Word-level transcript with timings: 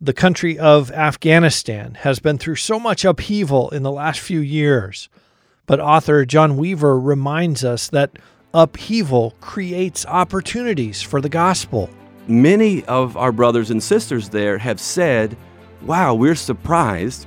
The 0.00 0.12
country 0.12 0.56
of 0.56 0.92
Afghanistan 0.92 1.94
has 2.02 2.20
been 2.20 2.38
through 2.38 2.54
so 2.54 2.78
much 2.78 3.04
upheaval 3.04 3.68
in 3.70 3.82
the 3.82 3.90
last 3.90 4.20
few 4.20 4.38
years. 4.38 5.08
But 5.66 5.80
author 5.80 6.24
John 6.24 6.56
Weaver 6.56 7.00
reminds 7.00 7.64
us 7.64 7.88
that 7.88 8.12
upheaval 8.54 9.34
creates 9.40 10.06
opportunities 10.06 11.02
for 11.02 11.20
the 11.20 11.28
gospel. 11.28 11.90
Many 12.28 12.84
of 12.84 13.16
our 13.16 13.32
brothers 13.32 13.72
and 13.72 13.82
sisters 13.82 14.28
there 14.28 14.56
have 14.58 14.78
said, 14.78 15.36
Wow, 15.82 16.14
we're 16.14 16.36
surprised. 16.36 17.26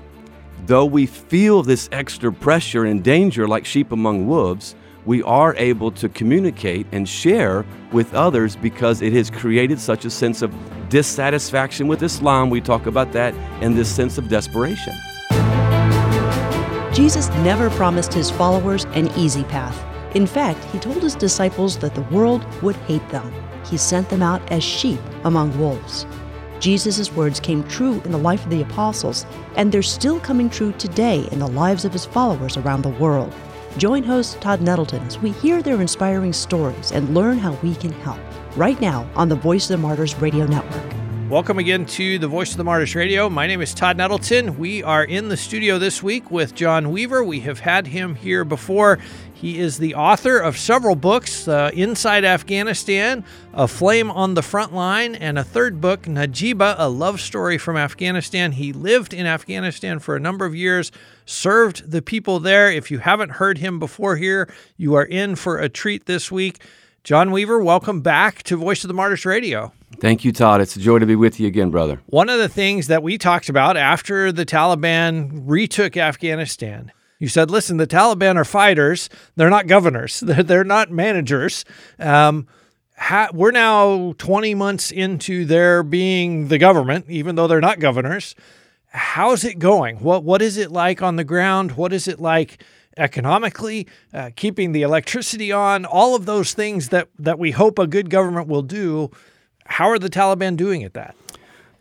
Though 0.65 0.85
we 0.85 1.07
feel 1.07 1.63
this 1.63 1.89
extra 1.91 2.31
pressure 2.31 2.85
and 2.85 3.03
danger 3.03 3.49
like 3.49 3.65
sheep 3.65 3.91
among 3.91 4.27
wolves, 4.27 4.75
we 5.05 5.23
are 5.23 5.55
able 5.55 5.91
to 5.91 6.09
communicate 6.09 6.85
and 6.91 7.07
share 7.07 7.65
with 7.91 8.13
others 8.13 8.55
because 8.55 9.01
it 9.01 9.13
has 9.13 9.29
created 9.29 9.79
such 9.79 10.05
a 10.05 10.09
sense 10.09 10.41
of 10.41 10.53
dissatisfaction 10.89 11.87
with 11.87 12.03
Islam. 12.03 12.49
We 12.49 12.61
talk 12.61 12.85
about 12.85 13.11
that 13.13 13.33
and 13.61 13.75
this 13.75 13.93
sense 13.93 14.17
of 14.17 14.29
desperation. 14.29 14.93
Jesus 16.93 17.29
never 17.37 17.69
promised 17.71 18.13
his 18.13 18.29
followers 18.29 18.85
an 18.93 19.09
easy 19.17 19.43
path. 19.45 19.85
In 20.15 20.27
fact, 20.27 20.61
he 20.65 20.79
told 20.79 21.01
his 21.01 21.15
disciples 21.15 21.77
that 21.77 21.95
the 21.95 22.01
world 22.13 22.45
would 22.61 22.75
hate 22.75 23.07
them. 23.09 23.33
He 23.65 23.77
sent 23.77 24.09
them 24.09 24.21
out 24.21 24.41
as 24.51 24.63
sheep 24.63 24.99
among 25.23 25.57
wolves. 25.57 26.05
Jesus' 26.59 27.11
words 27.13 27.39
came 27.39 27.63
true 27.63 28.01
in 28.05 28.11
the 28.11 28.17
life 28.17 28.43
of 28.43 28.51
the 28.51 28.61
apostles, 28.61 29.25
and 29.55 29.71
they're 29.71 29.81
still 29.81 30.19
coming 30.19 30.49
true 30.49 30.73
today 30.73 31.27
in 31.31 31.39
the 31.39 31.47
lives 31.47 31.85
of 31.85 31.93
his 31.93 32.05
followers 32.05 32.57
around 32.57 32.83
the 32.83 32.89
world. 32.89 33.33
Join 33.77 34.03
host 34.03 34.41
Todd 34.41 34.61
Nettleton 34.61 35.01
as 35.07 35.17
we 35.19 35.31
hear 35.31 35.61
their 35.61 35.81
inspiring 35.81 36.33
stories 36.33 36.91
and 36.91 37.13
learn 37.13 37.37
how 37.37 37.53
we 37.63 37.73
can 37.75 37.91
help. 37.91 38.19
Right 38.55 38.79
now 38.81 39.09
on 39.15 39.29
the 39.29 39.35
Voice 39.35 39.69
of 39.69 39.77
the 39.79 39.87
Martyrs 39.87 40.15
Radio 40.15 40.45
Network. 40.45 41.00
Welcome 41.31 41.59
again 41.59 41.85
to 41.85 42.19
the 42.19 42.27
Voice 42.27 42.51
of 42.51 42.57
the 42.57 42.65
Martyrs 42.65 42.93
Radio. 42.93 43.29
My 43.29 43.47
name 43.47 43.61
is 43.61 43.73
Todd 43.73 43.95
Nettleton. 43.95 44.57
We 44.57 44.83
are 44.83 45.05
in 45.05 45.29
the 45.29 45.37
studio 45.37 45.79
this 45.79 46.03
week 46.03 46.29
with 46.29 46.53
John 46.53 46.91
Weaver. 46.91 47.23
We 47.23 47.39
have 47.39 47.61
had 47.61 47.87
him 47.87 48.15
here 48.15 48.43
before. 48.43 48.99
He 49.33 49.57
is 49.57 49.77
the 49.77 49.95
author 49.95 50.39
of 50.39 50.57
several 50.57 50.95
books 50.95 51.47
uh, 51.47 51.71
Inside 51.73 52.25
Afghanistan, 52.25 53.23
A 53.53 53.65
Flame 53.69 54.11
on 54.11 54.33
the 54.33 54.41
Front 54.41 54.73
Line, 54.73 55.15
and 55.15 55.39
a 55.39 55.43
third 55.45 55.79
book, 55.79 56.01
Najiba, 56.01 56.75
a 56.77 56.89
love 56.89 57.21
story 57.21 57.57
from 57.57 57.77
Afghanistan. 57.77 58.51
He 58.51 58.73
lived 58.73 59.13
in 59.13 59.25
Afghanistan 59.25 59.99
for 59.99 60.17
a 60.17 60.19
number 60.19 60.45
of 60.45 60.53
years, 60.53 60.91
served 61.25 61.91
the 61.91 62.01
people 62.01 62.41
there. 62.41 62.69
If 62.69 62.91
you 62.91 62.99
haven't 62.99 63.29
heard 63.29 63.59
him 63.59 63.79
before 63.79 64.17
here, 64.17 64.53
you 64.75 64.95
are 64.95 65.05
in 65.05 65.37
for 65.37 65.59
a 65.59 65.69
treat 65.69 66.07
this 66.07 66.29
week. 66.29 66.61
John 67.03 67.31
Weaver, 67.31 67.63
welcome 67.63 68.01
back 68.01 68.43
to 68.43 68.55
Voice 68.55 68.83
of 68.83 68.87
the 68.87 68.93
Martyrs 68.93 69.25
Radio. 69.25 69.73
Thank 69.99 70.23
you, 70.23 70.31
Todd. 70.31 70.61
It's 70.61 70.75
a 70.75 70.79
joy 70.79 70.99
to 70.99 71.05
be 71.07 71.15
with 71.15 71.39
you 71.39 71.47
again, 71.47 71.71
brother. 71.71 71.99
One 72.05 72.29
of 72.29 72.37
the 72.37 72.47
things 72.47 72.85
that 72.87 73.01
we 73.01 73.17
talked 73.17 73.49
about 73.49 73.75
after 73.75 74.31
the 74.31 74.45
Taliban 74.45 75.41
retook 75.45 75.97
Afghanistan, 75.97 76.91
you 77.17 77.27
said, 77.27 77.49
listen, 77.49 77.77
the 77.77 77.87
Taliban 77.87 78.35
are 78.35 78.45
fighters. 78.45 79.09
They're 79.35 79.49
not 79.49 79.65
governors, 79.65 80.19
they're, 80.25 80.43
they're 80.43 80.63
not 80.63 80.91
managers. 80.91 81.65
Um, 81.97 82.47
ha- 82.95 83.29
we're 83.33 83.49
now 83.49 84.13
20 84.19 84.53
months 84.53 84.91
into 84.91 85.43
their 85.45 85.81
being 85.81 86.49
the 86.49 86.59
government, 86.59 87.05
even 87.09 87.33
though 87.33 87.47
they're 87.47 87.61
not 87.61 87.79
governors. 87.79 88.35
How's 88.89 89.43
it 89.43 89.57
going? 89.57 89.97
What, 89.97 90.23
what 90.23 90.43
is 90.43 90.57
it 90.57 90.71
like 90.71 91.01
on 91.01 91.15
the 91.15 91.23
ground? 91.23 91.71
What 91.71 91.93
is 91.93 92.07
it 92.07 92.19
like? 92.19 92.63
Economically, 92.97 93.87
uh, 94.13 94.29
keeping 94.35 94.71
the 94.71 94.81
electricity 94.81 95.51
on, 95.51 95.85
all 95.85 96.15
of 96.15 96.25
those 96.25 96.53
things 96.53 96.89
that, 96.89 97.09
that 97.19 97.39
we 97.39 97.51
hope 97.51 97.79
a 97.79 97.87
good 97.87 98.09
government 98.09 98.47
will 98.47 98.61
do. 98.61 99.09
How 99.65 99.89
are 99.89 99.99
the 99.99 100.09
Taliban 100.09 100.57
doing 100.57 100.83
at 100.83 100.93
that? 100.93 101.15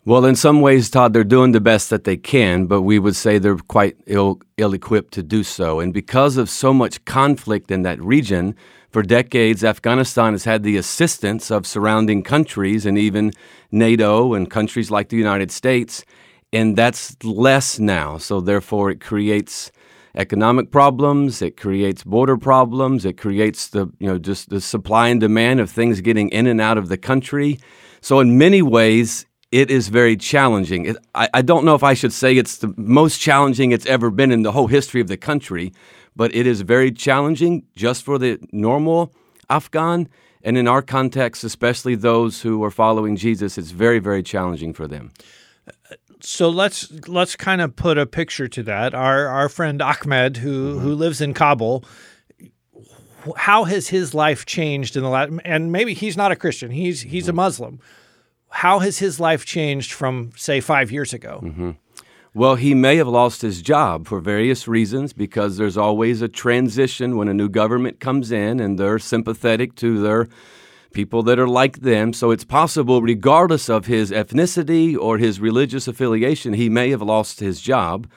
Well, 0.06 0.24
in 0.24 0.34
some 0.34 0.62
ways, 0.62 0.88
Todd, 0.88 1.12
they're 1.12 1.24
doing 1.24 1.52
the 1.52 1.60
best 1.60 1.90
that 1.90 2.04
they 2.04 2.16
can, 2.16 2.66
but 2.66 2.82
we 2.82 2.98
would 2.98 3.16
say 3.16 3.38
they're 3.38 3.56
quite 3.56 3.96
ill 4.06 4.40
equipped 4.56 5.12
to 5.14 5.22
do 5.22 5.44
so. 5.44 5.78
And 5.78 5.92
because 5.92 6.38
of 6.38 6.48
so 6.48 6.72
much 6.72 7.04
conflict 7.04 7.70
in 7.70 7.82
that 7.82 8.00
region, 8.00 8.56
for 8.90 9.02
decades, 9.02 9.62
Afghanistan 9.62 10.32
has 10.32 10.44
had 10.44 10.62
the 10.62 10.76
assistance 10.76 11.50
of 11.50 11.66
surrounding 11.66 12.22
countries 12.22 12.86
and 12.86 12.98
even 12.98 13.32
NATO 13.70 14.34
and 14.34 14.50
countries 14.50 14.90
like 14.90 15.10
the 15.10 15.16
United 15.16 15.52
States, 15.52 16.04
and 16.52 16.76
that's 16.76 17.22
less 17.22 17.78
now. 17.78 18.18
So 18.18 18.40
therefore, 18.40 18.90
it 18.90 19.00
creates 19.00 19.70
economic 20.14 20.70
problems, 20.70 21.42
it 21.42 21.56
creates 21.56 22.04
border 22.04 22.36
problems, 22.36 23.04
it 23.04 23.16
creates 23.16 23.68
the 23.68 23.90
you 23.98 24.08
know 24.08 24.18
just 24.18 24.50
the 24.50 24.60
supply 24.60 25.08
and 25.08 25.20
demand 25.20 25.60
of 25.60 25.70
things 25.70 26.00
getting 26.00 26.28
in 26.30 26.46
and 26.46 26.60
out 26.60 26.78
of 26.78 26.88
the 26.88 26.98
country. 26.98 27.58
So 28.00 28.20
in 28.20 28.38
many 28.38 28.62
ways, 28.62 29.26
it 29.52 29.70
is 29.70 29.88
very 29.88 30.16
challenging. 30.16 30.86
It, 30.86 30.96
I, 31.14 31.28
I 31.34 31.42
don't 31.42 31.64
know 31.64 31.74
if 31.74 31.82
I 31.82 31.94
should 31.94 32.12
say 32.12 32.36
it's 32.36 32.58
the 32.58 32.72
most 32.76 33.20
challenging 33.20 33.72
it's 33.72 33.86
ever 33.86 34.10
been 34.10 34.30
in 34.32 34.42
the 34.42 34.52
whole 34.52 34.68
history 34.68 35.00
of 35.00 35.08
the 35.08 35.16
country, 35.16 35.72
but 36.14 36.34
it 36.34 36.46
is 36.46 36.60
very 36.62 36.92
challenging 36.92 37.64
just 37.74 38.04
for 38.04 38.18
the 38.18 38.38
normal 38.52 39.12
Afghan. 39.48 40.08
And 40.42 40.56
in 40.56 40.66
our 40.66 40.80
context, 40.80 41.44
especially 41.44 41.96
those 41.96 42.40
who 42.40 42.64
are 42.64 42.70
following 42.70 43.16
Jesus, 43.16 43.58
it's 43.58 43.72
very, 43.72 43.98
very 43.98 44.22
challenging 44.22 44.72
for 44.72 44.86
them 44.86 45.10
uh, 45.66 45.96
so 46.22 46.48
let's 46.48 47.08
let's 47.08 47.36
kind 47.36 47.60
of 47.60 47.76
put 47.76 47.98
a 47.98 48.06
picture 48.06 48.48
to 48.48 48.62
that. 48.64 48.94
Our 48.94 49.26
our 49.26 49.48
friend 49.48 49.80
Ahmed, 49.80 50.38
who 50.38 50.74
mm-hmm. 50.74 50.80
who 50.80 50.94
lives 50.94 51.20
in 51.20 51.34
Kabul, 51.34 51.84
how 53.36 53.64
has 53.64 53.88
his 53.88 54.14
life 54.14 54.46
changed 54.46 54.96
in 54.96 55.02
the 55.02 55.08
last? 55.08 55.32
And 55.44 55.72
maybe 55.72 55.94
he's 55.94 56.16
not 56.16 56.32
a 56.32 56.36
Christian; 56.36 56.70
he's 56.70 57.02
he's 57.02 57.24
mm-hmm. 57.24 57.30
a 57.30 57.34
Muslim. 57.34 57.80
How 58.50 58.80
has 58.80 58.98
his 58.98 59.20
life 59.20 59.44
changed 59.44 59.92
from 59.92 60.32
say 60.36 60.60
five 60.60 60.90
years 60.90 61.12
ago? 61.12 61.40
Mm-hmm. 61.42 61.70
Well, 62.32 62.54
he 62.54 62.74
may 62.74 62.96
have 62.96 63.08
lost 63.08 63.42
his 63.42 63.60
job 63.60 64.06
for 64.06 64.20
various 64.20 64.68
reasons 64.68 65.12
because 65.12 65.56
there's 65.56 65.76
always 65.76 66.22
a 66.22 66.28
transition 66.28 67.16
when 67.16 67.26
a 67.26 67.34
new 67.34 67.48
government 67.48 67.98
comes 67.98 68.30
in 68.30 68.60
and 68.60 68.78
they're 68.78 69.00
sympathetic 69.00 69.74
to 69.76 70.00
their 70.00 70.28
people 70.92 71.22
that 71.24 71.38
are 71.38 71.48
like 71.48 71.80
them. 71.80 72.12
So 72.12 72.30
it's 72.30 72.44
possible, 72.44 73.02
regardless 73.02 73.68
of 73.68 73.86
his 73.86 74.10
ethnicity 74.10 74.96
or 74.96 75.18
his 75.18 75.40
religious 75.40 75.88
affiliation, 75.88 76.54
he 76.54 76.68
may 76.68 76.90
have 76.90 77.02
lost 77.02 77.40
his 77.40 77.60
job. 77.60 78.08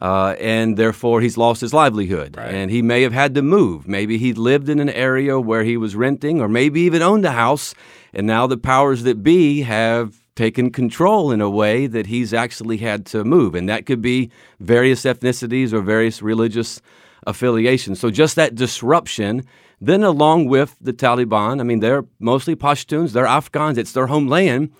Uh, 0.00 0.34
and 0.38 0.76
therefore, 0.76 1.22
he's 1.22 1.38
lost 1.38 1.62
his 1.62 1.72
livelihood. 1.72 2.36
Right. 2.36 2.54
And 2.54 2.70
he 2.70 2.82
may 2.82 3.02
have 3.02 3.14
had 3.14 3.34
to 3.34 3.42
move. 3.42 3.88
Maybe 3.88 4.18
he 4.18 4.34
lived 4.34 4.68
in 4.68 4.78
an 4.78 4.90
area 4.90 5.40
where 5.40 5.64
he 5.64 5.78
was 5.78 5.96
renting, 5.96 6.40
or 6.40 6.48
maybe 6.48 6.82
even 6.82 7.00
owned 7.00 7.24
a 7.24 7.32
house. 7.32 7.74
And 8.12 8.26
now 8.26 8.46
the 8.46 8.58
powers 8.58 9.04
that 9.04 9.22
be 9.22 9.62
have 9.62 10.14
taken 10.34 10.70
control 10.70 11.32
in 11.32 11.40
a 11.40 11.48
way 11.48 11.86
that 11.86 12.06
he's 12.06 12.34
actually 12.34 12.76
had 12.76 13.06
to 13.06 13.24
move. 13.24 13.54
And 13.54 13.70
that 13.70 13.86
could 13.86 14.02
be 14.02 14.30
various 14.60 15.04
ethnicities 15.04 15.72
or 15.72 15.80
various 15.80 16.20
religious 16.20 16.82
affiliations. 17.26 17.98
So 17.98 18.10
just 18.10 18.36
that 18.36 18.54
disruption 18.54 19.46
then, 19.80 20.02
along 20.02 20.46
with 20.46 20.76
the 20.80 20.92
Taliban, 20.92 21.60
I 21.60 21.64
mean, 21.64 21.80
they're 21.80 22.04
mostly 22.18 22.56
Pashtuns, 22.56 23.12
they're 23.12 23.26
Afghans, 23.26 23.76
it's 23.76 23.92
their 23.92 24.06
homeland, 24.06 24.72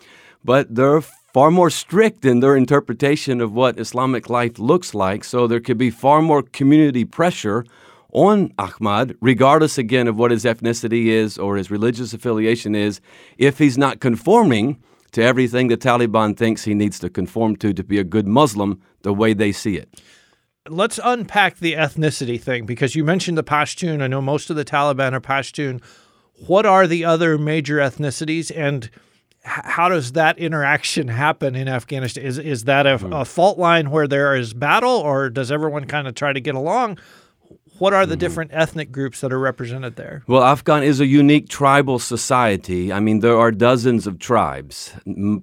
but 0.45 0.75
they're 0.75 1.01
far 1.01 1.51
more 1.51 1.69
strict 1.69 2.25
in 2.25 2.41
their 2.41 2.57
interpretation 2.57 3.41
of 3.41 3.53
what 3.53 3.79
Islamic 3.79 4.31
life 4.31 4.59
looks 4.59 4.95
like. 4.95 5.23
So, 5.23 5.47
there 5.47 5.61
could 5.61 5.79
be 5.79 5.91
far 5.91 6.23
more 6.23 6.43
community 6.43 7.05
pressure 7.05 7.65
on 8.13 8.53
Ahmad, 8.59 9.15
regardless 9.21 9.77
again 9.77 10.09
of 10.09 10.17
what 10.17 10.31
his 10.31 10.45
ethnicity 10.45 11.07
is 11.07 11.37
or 11.37 11.57
his 11.57 11.71
religious 11.71 12.15
affiliation 12.15 12.75
is, 12.75 13.01
if 13.37 13.59
he's 13.59 13.77
not 13.77 14.01
conforming 14.01 14.83
to 15.13 15.23
everything 15.23 15.69
the 15.69 15.77
Taliban 15.77 16.37
thinks 16.37 16.65
he 16.65 16.75
needs 16.75 16.99
to 16.99 17.11
conform 17.11 17.57
to 17.57 17.75
to 17.75 17.85
be 17.85 17.99
a 17.99 18.05
good 18.05 18.27
Muslim 18.27 18.81
the 19.03 19.13
way 19.13 19.35
they 19.35 19.53
see 19.53 19.77
it. 19.77 20.01
Let's 20.69 21.01
unpack 21.03 21.59
the 21.59 21.75
ethnicity 21.75 22.41
thing 22.41 22.67
because 22.67 22.95
you 22.95 23.05
mentioned 23.05 23.39
the 23.39 23.45
Pashtun. 23.45 24.03
I 24.03 24.07
know 24.07 24.21
most 24.21 24.51
of 24.51 24.57
the 24.57 24.65
Taliban 24.65 25.13
are 25.13 25.21
Pashtun. 25.21 25.83
What 26.47 26.67
are 26.67 26.87
the 26.87 27.05
other 27.05 27.39
major 27.39 27.79
ethnicities 27.79 28.53
and 28.55 28.91
how 29.47 29.89
does 29.89 30.13
that 30.13 30.39
interaction 30.39 31.09
happen 31.09 31.55
in 31.55 31.69
Afghanistan? 31.69 32.25
Is 32.25 32.39
is 32.39 32.65
that 32.65 32.87
a, 32.87 32.99
mm-hmm. 32.99 33.13
a, 33.13 33.25
fault 33.25 33.59
line 33.59 33.91
where 33.91 34.09
there 34.09 34.35
is 34.35 34.53
battle, 34.53 34.91
or 34.91 35.31
does 35.31 35.53
everyone 35.53 35.87
kind 35.87 36.09
of 36.09 36.15
try 36.15 36.33
to 36.33 36.41
get 36.41 36.57
along? 36.57 36.99
What 37.79 37.93
are 37.93 38.07
the 38.07 38.15
mm-hmm. 38.15 38.21
different 38.21 38.51
ethnic 38.55 38.91
groups 38.91 39.21
that 39.21 39.33
are 39.33 39.39
represented 39.39 39.97
there? 39.97 40.23
Well, 40.27 40.43
Afghan 40.43 40.83
is 40.83 41.01
a 41.01 41.07
unique 41.07 41.49
tribal 41.49 41.99
society. 41.99 42.93
I 42.93 43.01
mean, 43.01 43.21
there 43.21 43.37
are 43.37 43.51
dozens 43.51 44.07
of 44.07 44.19
tribes. 44.19 44.95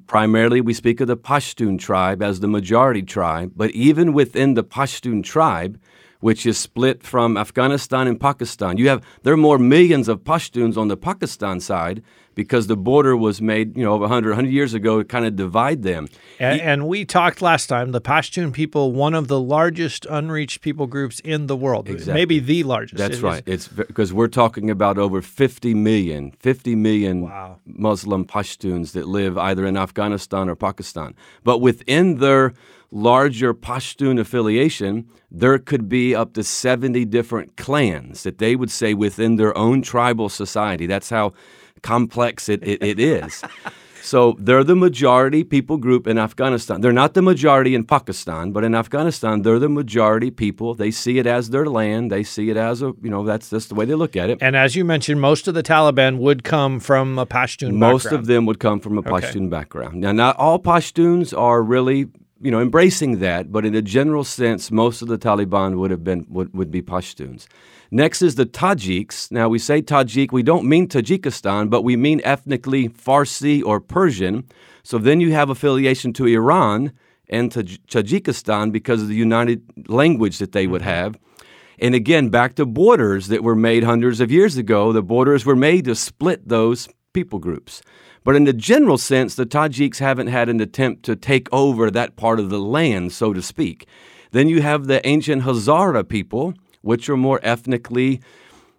Primarily, 0.08 0.60
we 0.62 0.74
speak 0.74 1.00
of 1.02 1.08
the 1.08 1.18
Pashtun 1.18 1.78
tribe 1.78 2.24
as 2.24 2.40
the 2.40 2.48
majority 2.48 3.04
tribe, 3.04 3.52
but 3.56 3.72
even 3.72 4.14
within 4.14 4.56
the 4.56 4.64
Pashtun 4.64 5.24
tribe, 5.24 5.80
which 6.24 6.46
is 6.46 6.58
split 6.58 7.04
from 7.04 7.36
Afghanistan 7.36 8.08
and 8.08 8.20
Pakistan. 8.20 8.78
You 8.78 8.88
have 8.88 9.04
there 9.24 9.34
are 9.34 9.38
more 9.38 9.60
millions 9.60 10.08
of 10.08 10.24
Pashtuns 10.24 10.78
on 10.78 10.88
the 10.88 10.96
Pakistan 10.96 11.60
side 11.60 12.02
because 12.36 12.68
the 12.68 12.76
border 12.76 13.16
was 13.16 13.42
made, 13.42 13.78
you 13.78 13.84
know, 13.84 13.94
over 13.94 14.02
100, 14.02 14.30
100 14.30 14.50
years 14.50 14.74
ago 14.74 15.00
to 15.00 15.06
kind 15.06 15.26
of 15.26 15.36
divide 15.36 15.84
them. 15.84 16.08
And, 16.40 16.62
and, 16.62 16.88
we 16.88 17.06
talked 17.06 17.42
last 17.42 17.68
time, 17.68 17.92
the 17.92 18.02
Pashtun 18.02 18.54
people, 18.54 18.92
one 18.92 19.14
of 19.14 19.28
the 19.28 19.40
largest 19.40 20.06
unreached 20.10 20.62
people 20.62 20.88
groups 20.88 21.20
in 21.22 21.48
the 21.48 21.56
world, 21.56 21.88
exactly. 21.88 22.14
maybe 22.14 22.40
the 22.40 22.64
largest. 22.64 22.98
That's 22.98 23.18
it 23.18 23.24
right. 23.24 23.44
Is. 23.46 23.68
It's 23.68 23.68
because 23.68 24.14
we're 24.14 24.28
talking 24.28 24.70
about 24.70 24.98
over 24.98 25.22
50 25.22 25.74
million, 25.74 26.32
50 26.40 26.76
million 26.76 27.22
wow. 27.22 27.60
Muslim 27.66 28.26
Pashtuns 28.26 28.92
that 28.94 29.08
live 29.08 29.38
either 29.38 29.66
in 29.66 29.78
Afghanistan 29.78 30.50
or 30.50 30.56
Pakistan. 30.56 31.16
But 31.44 31.60
within 31.60 32.18
their 32.18 32.54
larger 32.94 33.54
Pashtun 33.54 34.20
affiliation, 34.20 35.10
there 35.32 35.58
could 35.58 35.90
be 35.90 36.14
up 36.14 36.34
to 36.34 36.44
70 36.44 37.06
different 37.06 37.58
clans 37.58 38.24
that 38.24 38.38
they 38.38 38.56
would 38.56 38.70
say 38.70 38.94
within 38.94 39.36
their 39.36 39.58
own 39.58 39.82
tribal 39.82 40.30
society. 40.30 40.86
That's 40.86 41.10
how 41.10 41.34
complex 41.84 42.50
it, 42.50 42.64
it, 42.64 42.82
it 42.82 43.00
is. 43.00 43.44
So 44.04 44.36
they're 44.38 44.66
the 44.66 44.76
majority 44.76 45.46
people 45.46 45.78
group 45.78 46.08
in 46.08 46.18
Afghanistan. 46.18 46.82
They're 46.82 46.92
not 46.92 47.14
the 47.14 47.22
majority 47.22 47.74
in 47.74 47.86
Pakistan, 47.86 48.52
but 48.52 48.66
in 48.66 48.76
Afghanistan, 48.76 49.44
they're 49.44 49.60
the 49.60 49.70
majority 49.70 50.30
people. 50.30 50.76
They 50.76 50.92
see 50.92 51.20
it 51.20 51.26
as 51.26 51.52
their 51.52 51.66
land. 51.66 52.12
They 52.12 52.24
see 52.24 52.50
it 52.50 52.58
as 52.58 52.82
a, 52.82 52.94
you 53.02 53.10
know, 53.10 53.24
that's 53.24 53.50
just 53.50 53.70
the 53.70 53.76
way 53.76 53.86
they 53.86 53.96
look 53.96 54.18
at 54.18 54.30
it. 54.30 54.40
And 54.42 54.58
as 54.58 54.76
you 54.76 54.84
mentioned, 54.84 55.22
most 55.22 55.48
of 55.48 55.54
the 55.54 55.64
Taliban 55.64 56.18
would 56.18 56.44
come 56.44 56.82
from 56.82 57.18
a 57.18 57.26
Pashtun 57.26 57.76
most 57.76 58.04
background. 58.04 58.20
of 58.20 58.28
them 58.28 58.46
would 58.46 58.60
come 58.60 58.82
from 58.82 58.98
a 58.98 59.04
Pashtun 59.04 59.44
okay. 59.44 59.48
background. 59.48 60.02
Now, 60.02 60.12
not 60.12 60.36
all 60.36 60.60
Pashtuns 60.60 61.38
are 61.38 61.64
really 61.64 62.08
you 62.44 62.52
know, 62.52 62.60
embracing 62.60 63.20
that, 63.20 63.54
but 63.54 63.66
in 63.66 63.74
a 63.74 63.82
general 63.82 64.26
sense, 64.26 64.70
most 64.70 65.02
of 65.02 65.08
the 65.08 65.18
Taliban 65.18 65.78
would 65.78 65.92
have 65.92 66.04
been 66.04 66.26
would, 66.28 66.54
would 66.54 66.72
be 66.72 66.82
Pashtuns. 66.82 67.48
Next 67.96 68.24
is 68.24 68.34
the 68.34 68.48
Tajiks. 68.48 69.32
Now, 69.32 69.48
we 69.48 69.60
say 69.60 69.80
Tajik, 69.80 70.32
we 70.32 70.42
don't 70.42 70.66
mean 70.66 70.88
Tajikistan, 70.88 71.70
but 71.70 71.84
we 71.84 71.96
mean 71.96 72.22
ethnically 72.24 72.90
Farsi 72.90 73.64
or 73.64 73.80
Persian. 73.80 74.46
So 74.82 74.98
then 74.98 75.22
you 75.22 75.32
have 75.34 75.52
affiliation 75.52 76.12
to 76.14 76.26
Iran 76.26 76.94
and 77.30 77.52
to 77.52 77.64
Tajikistan 77.64 78.72
because 78.72 79.04
of 79.04 79.10
the 79.10 79.16
united 79.16 79.62
language 79.88 80.40
that 80.40 80.54
they 80.54 80.66
would 80.66 80.82
mm-hmm. 80.82 80.90
have. 80.90 81.20
And 81.78 81.94
again, 81.94 82.30
back 82.30 82.56
to 82.56 82.66
borders 82.66 83.28
that 83.28 83.44
were 83.44 83.56
made 83.56 83.84
hundreds 83.84 84.20
of 84.20 84.32
years 84.32 84.58
ago, 84.58 84.92
the 84.92 85.04
borders 85.04 85.46
were 85.46 85.56
made 85.56 85.86
to 85.86 85.94
split 85.94 86.50
those 86.50 86.90
people 87.14 87.38
groups. 87.38 87.84
But 88.24 88.36
in 88.36 88.46
the 88.46 88.54
general 88.54 88.98
sense, 88.98 89.36
the 89.36 89.46
Tajiks 89.46 90.00
haven't 90.00 90.28
had 90.28 90.50
an 90.50 90.60
attempt 90.62 91.04
to 91.04 91.16
take 91.16 91.48
over 91.52 91.92
that 91.92 92.16
part 92.16 92.40
of 92.40 92.50
the 92.50 92.60
land, 92.60 93.12
so 93.12 93.34
to 93.34 93.42
speak. 93.44 93.86
Then 94.32 94.50
you 94.50 94.64
have 94.64 94.88
the 94.88 95.06
ancient 95.06 95.44
Hazara 95.44 96.10
people, 96.10 96.56
which 96.84 97.10
are 97.10 97.18
more 97.18 97.40
ethnically 97.42 98.22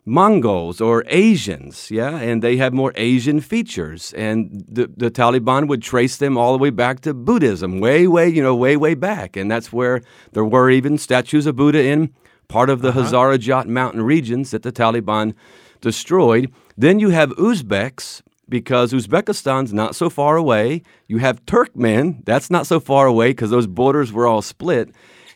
Mongols 0.06 0.82
or 0.82 1.02
Asians, 1.06 1.90
yeah, 1.90 2.18
and 2.18 2.42
they 2.42 2.58
have 2.58 2.74
more 2.74 2.92
Asian 2.94 3.40
features. 3.40 4.12
And 4.12 4.64
the, 4.68 4.90
the 4.94 5.10
Taliban 5.10 5.66
would 5.66 5.82
trace 5.82 6.18
them 6.18 6.36
all 6.36 6.52
the 6.52 6.58
way 6.58 6.68
back 6.68 7.00
to 7.00 7.14
Buddhism, 7.14 7.80
way, 7.80 8.06
way, 8.06 8.28
you 8.28 8.42
know, 8.42 8.54
way, 8.54 8.76
way 8.76 8.94
back. 8.94 9.34
And 9.34 9.50
that's 9.50 9.72
where 9.72 10.02
there 10.32 10.44
were 10.44 10.70
even 10.70 10.98
statues 10.98 11.46
of 11.46 11.56
Buddha 11.56 11.82
in 11.82 12.12
part 12.48 12.68
of 12.68 12.82
the 12.82 12.90
uh-huh. 12.90 13.04
Hazarajat 13.04 13.66
mountain 13.66 14.02
regions 14.02 14.50
that 14.50 14.62
the 14.62 14.72
Taliban 14.72 15.34
destroyed. 15.80 16.52
Then 16.76 16.98
you 16.98 17.08
have 17.08 17.30
Uzbeks, 17.30 18.20
because 18.48 18.92
Uzbekistan's 18.92 19.72
not 19.72 19.96
so 19.96 20.10
far 20.10 20.36
away. 20.36 20.82
You 21.08 21.18
have 21.18 21.44
Turkmen, 21.46 22.24
that's 22.24 22.50
not 22.50 22.66
so 22.66 22.80
far 22.80 23.06
away 23.06 23.30
because 23.30 23.50
those 23.50 23.66
borders 23.66 24.12
were 24.12 24.26
all 24.26 24.42
split. 24.42 24.90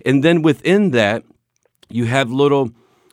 And 0.05 0.23
then 0.23 0.43
within 0.43 0.91
that, 0.91 1.25
you 1.91 2.05
have 2.07 2.31
little 2.31 2.71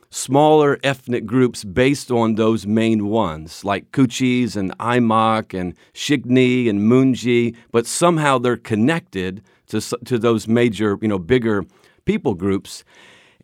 smaller 0.09 0.79
ethnic 0.83 1.25
groups 1.25 1.63
based 1.63 2.09
on 2.09 2.35
those 2.35 2.65
main 2.65 3.07
ones, 3.07 3.65
like 3.65 3.91
Kuchis 3.91 4.55
and 4.55 4.77
Aimak 4.77 5.57
and 5.57 5.75
Shigni 5.93 6.69
and 6.69 6.79
Munji, 6.79 7.55
but 7.71 7.85
somehow 7.85 8.37
they're 8.37 8.55
connected 8.57 9.43
to, 9.67 9.81
to 9.81 10.17
those 10.17 10.47
major, 10.47 10.97
you 11.01 11.07
know, 11.07 11.19
bigger 11.19 11.65
people 12.05 12.33
groups. 12.33 12.83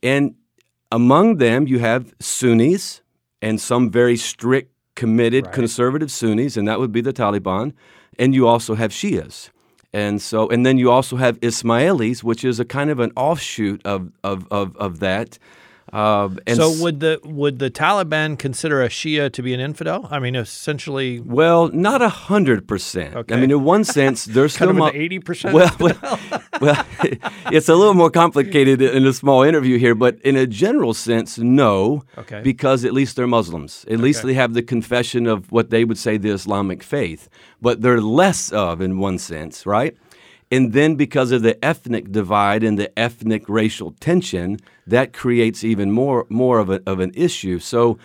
And 0.01 0.35
among 0.91 1.37
them, 1.37 1.67
you 1.67 1.79
have 1.79 2.13
Sunnis 2.19 3.01
and 3.41 3.59
some 3.59 3.89
very 3.89 4.17
strict, 4.17 4.71
committed, 4.95 5.45
right. 5.47 5.53
conservative 5.53 6.11
Sunnis, 6.11 6.57
and 6.57 6.67
that 6.67 6.79
would 6.79 6.91
be 6.91 7.01
the 7.01 7.13
Taliban. 7.13 7.73
And 8.19 8.35
you 8.35 8.47
also 8.47 8.75
have 8.75 8.91
Shias. 8.91 9.49
And 9.93 10.21
so, 10.21 10.47
and 10.49 10.65
then 10.65 10.77
you 10.77 10.89
also 10.89 11.17
have 11.17 11.39
Ismailis, 11.41 12.23
which 12.23 12.45
is 12.45 12.59
a 12.59 12.65
kind 12.65 12.89
of 12.89 12.99
an 12.99 13.11
offshoot 13.15 13.81
of 13.85 14.11
of 14.23 14.47
of, 14.51 14.75
of 14.77 14.99
that. 14.99 15.37
Uh, 15.91 16.29
so 16.53 16.71
would 16.81 17.01
the 17.01 17.19
would 17.23 17.59
the 17.59 17.69
Taliban 17.69 18.39
consider 18.39 18.81
a 18.81 18.87
Shia 18.87 19.31
to 19.33 19.41
be 19.41 19.53
an 19.53 19.59
infidel? 19.59 20.07
I 20.09 20.19
mean, 20.19 20.35
essentially. 20.35 21.19
Well, 21.19 21.67
not 21.69 22.01
a 22.01 22.07
hundred 22.09 22.67
percent. 22.67 23.15
I 23.29 23.35
mean, 23.35 23.51
in 23.51 23.63
one 23.63 23.83
sense, 23.83 24.25
there's 24.25 24.55
kind 24.57 24.71
still 24.71 24.87
eighty 24.93 25.19
percent. 25.19 25.53
Well, 25.53 25.75
well, 25.79 25.97
well, 26.61 26.85
it's 27.51 27.67
a 27.67 27.75
little 27.75 27.93
more 27.93 28.09
complicated 28.09 28.81
in 28.81 29.05
a 29.05 29.13
small 29.13 29.43
interview 29.43 29.77
here, 29.77 29.93
but 29.93 30.19
in 30.21 30.37
a 30.37 30.47
general 30.47 30.93
sense, 30.93 31.37
no. 31.37 32.03
Okay. 32.17 32.41
Because 32.41 32.85
at 32.85 32.93
least 32.93 33.17
they're 33.17 33.27
Muslims. 33.27 33.83
At 33.87 33.95
okay. 33.95 34.01
least 34.01 34.23
they 34.23 34.33
have 34.35 34.53
the 34.53 34.63
confession 34.63 35.27
of 35.27 35.51
what 35.51 35.71
they 35.71 35.83
would 35.83 35.97
say 35.97 36.17
the 36.17 36.29
Islamic 36.29 36.83
faith, 36.83 37.27
but 37.61 37.81
they're 37.81 38.01
less 38.01 38.51
of 38.51 38.79
in 38.79 38.97
one 38.97 39.17
sense, 39.17 39.65
right? 39.65 39.97
And 40.51 40.73
then 40.73 40.95
because 40.95 41.31
of 41.31 41.43
the 41.43 41.63
ethnic 41.63 42.11
divide 42.11 42.61
and 42.61 42.77
the 42.77 42.97
ethnic 42.99 43.47
racial 43.47 43.91
tension, 43.99 44.59
that 44.85 45.13
creates 45.13 45.63
even 45.63 45.91
more 45.91 46.25
more 46.29 46.59
of, 46.59 46.69
a, 46.69 46.81
of 46.85 46.99
an 46.99 47.11
issue. 47.15 47.59
So 47.59 47.97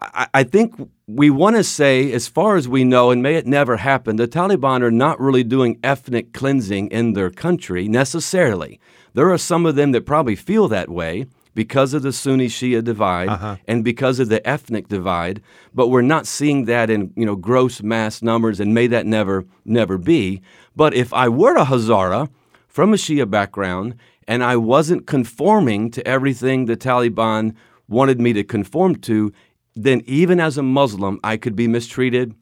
I, 0.00 0.26
I 0.32 0.42
think 0.44 0.74
we 1.06 1.28
want 1.28 1.56
to 1.56 1.64
say, 1.64 2.12
as 2.12 2.26
far 2.26 2.56
as 2.56 2.66
we 2.68 2.84
know, 2.84 3.10
and 3.10 3.22
may 3.22 3.34
it 3.34 3.46
never 3.46 3.76
happen, 3.76 4.16
the 4.16 4.28
Taliban 4.28 4.82
are 4.82 4.90
not 4.90 5.20
really 5.20 5.44
doing 5.44 5.78
ethnic 5.84 6.32
cleansing 6.32 6.88
in 6.88 7.12
their 7.12 7.30
country 7.30 7.88
necessarily. 7.88 8.80
There 9.12 9.30
are 9.30 9.38
some 9.38 9.66
of 9.66 9.74
them 9.74 9.92
that 9.92 10.06
probably 10.06 10.36
feel 10.36 10.68
that 10.68 10.88
way 10.88 11.26
because 11.60 11.92
of 11.92 12.00
the 12.00 12.10
Sunni 12.10 12.48
Shia 12.48 12.82
divide 12.82 13.28
uh-huh. 13.28 13.56
and 13.68 13.84
because 13.84 14.18
of 14.18 14.30
the 14.30 14.40
ethnic 14.48 14.88
divide, 14.88 15.42
but 15.74 15.88
we're 15.88 16.00
not 16.00 16.26
seeing 16.26 16.64
that 16.64 16.88
in 16.88 17.12
you 17.16 17.26
know 17.26 17.36
gross 17.36 17.82
mass 17.82 18.22
numbers, 18.22 18.60
and 18.60 18.72
may 18.72 18.86
that 18.86 19.04
never 19.04 19.44
never 19.66 19.98
be. 19.98 20.40
But 20.74 20.94
if 20.94 21.12
I 21.12 21.28
were 21.28 21.56
a 21.58 21.66
Hazara 21.66 22.30
from 22.66 22.94
a 22.94 22.96
Shia 22.96 23.30
background 23.30 23.94
and 24.26 24.42
I 24.42 24.56
wasn't 24.56 25.06
conforming 25.06 25.90
to 25.90 26.08
everything 26.08 26.64
the 26.64 26.78
Taliban 26.78 27.54
wanted 27.88 28.18
me 28.22 28.32
to 28.32 28.42
conform 28.42 28.94
to, 29.10 29.30
then 29.74 30.00
even 30.06 30.40
as 30.40 30.56
a 30.56 30.62
Muslim, 30.62 31.20
I 31.22 31.36
could 31.36 31.56
be 31.56 31.68
mistreated, 31.68 32.34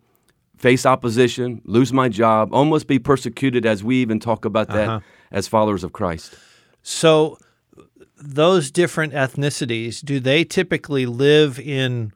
face 0.56 0.86
opposition, 0.86 1.60
lose 1.64 1.92
my 1.92 2.08
job, 2.08 2.54
almost 2.54 2.86
be 2.86 3.00
persecuted, 3.00 3.66
as 3.66 3.82
we 3.82 3.96
even 3.96 4.20
talk 4.20 4.44
about 4.44 4.68
that 4.68 4.88
uh-huh. 4.88 5.00
as 5.32 5.48
followers 5.48 5.82
of 5.82 5.92
Christ. 5.92 6.36
So, 6.82 7.36
those 8.20 8.70
different 8.70 9.12
ethnicities, 9.12 10.04
do 10.04 10.20
they 10.20 10.44
typically 10.44 11.06
live 11.06 11.58
in 11.58 12.12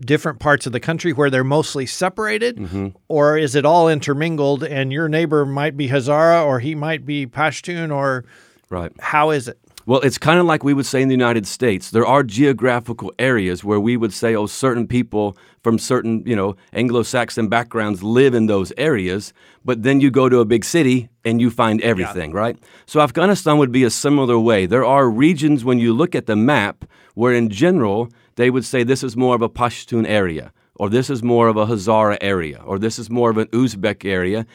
different 0.00 0.38
parts 0.38 0.66
of 0.66 0.72
the 0.72 0.80
country 0.80 1.12
where 1.12 1.30
they're 1.30 1.44
mostly 1.44 1.86
separated, 1.86 2.56
mm-hmm. 2.56 2.88
or 3.08 3.36
is 3.36 3.54
it 3.54 3.64
all 3.64 3.88
intermingled 3.88 4.64
and 4.64 4.92
your 4.92 5.08
neighbor 5.08 5.44
might 5.44 5.76
be 5.76 5.88
Hazara 5.88 6.44
or 6.44 6.60
he 6.60 6.74
might 6.74 7.04
be 7.04 7.26
Pashtun 7.26 7.94
or 7.94 8.24
right? 8.70 8.92
How 8.98 9.30
is 9.30 9.48
it? 9.48 9.58
Well, 9.86 10.00
it's 10.00 10.18
kind 10.18 10.38
of 10.38 10.46
like 10.46 10.62
we 10.62 10.74
would 10.74 10.86
say 10.86 11.00
in 11.00 11.08
the 11.08 11.14
United 11.14 11.46
States. 11.46 11.90
There 11.90 12.06
are 12.06 12.22
geographical 12.22 13.12
areas 13.18 13.64
where 13.64 13.80
we 13.80 13.96
would 13.96 14.12
say, 14.12 14.34
oh, 14.34 14.46
certain 14.46 14.86
people 14.86 15.36
from 15.62 15.78
certain, 15.78 16.22
you 16.26 16.36
know, 16.36 16.56
Anglo-Saxon 16.72 17.48
backgrounds 17.48 18.02
live 18.02 18.34
in 18.34 18.46
those 18.46 18.72
areas, 18.76 19.32
but 19.64 19.82
then 19.82 20.00
you 20.00 20.10
go 20.10 20.28
to 20.28 20.40
a 20.40 20.44
big 20.44 20.64
city 20.64 21.08
and 21.24 21.40
you 21.40 21.50
find 21.50 21.80
everything, 21.80 22.30
yeah. 22.30 22.36
right? 22.36 22.58
So 22.86 23.00
Afghanistan 23.00 23.58
would 23.58 23.72
be 23.72 23.84
a 23.84 23.90
similar 23.90 24.38
way. 24.38 24.66
There 24.66 24.84
are 24.84 25.08
regions 25.08 25.64
when 25.64 25.78
you 25.78 25.94
look 25.94 26.14
at 26.14 26.26
the 26.26 26.36
map 26.36 26.84
where 27.14 27.32
in 27.32 27.48
general 27.48 28.10
they 28.36 28.50
would 28.50 28.64
say 28.64 28.82
this 28.82 29.02
is 29.02 29.16
more 29.16 29.34
of 29.34 29.42
a 29.42 29.48
Pashtun 29.48 30.06
area, 30.06 30.52
or 30.76 30.88
this 30.88 31.10
is 31.10 31.22
more 31.22 31.48
of 31.48 31.56
a 31.56 31.66
Hazara 31.66 32.18
area, 32.20 32.62
or 32.64 32.78
this 32.78 32.98
is 32.98 33.10
more 33.10 33.30
of 33.30 33.38
an 33.38 33.48
Uzbek 33.48 34.04
area, 34.04 34.46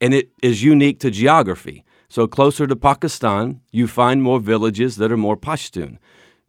and 0.00 0.14
it 0.14 0.30
is 0.42 0.62
unique 0.62 1.00
to 1.00 1.10
geography. 1.10 1.84
So 2.08 2.26
closer 2.26 2.66
to 2.66 2.76
Pakistan, 2.76 3.60
you 3.72 3.86
find 3.86 4.22
more 4.22 4.40
villages 4.40 4.96
that 4.96 5.10
are 5.10 5.16
more 5.16 5.36
Pashtun. 5.36 5.98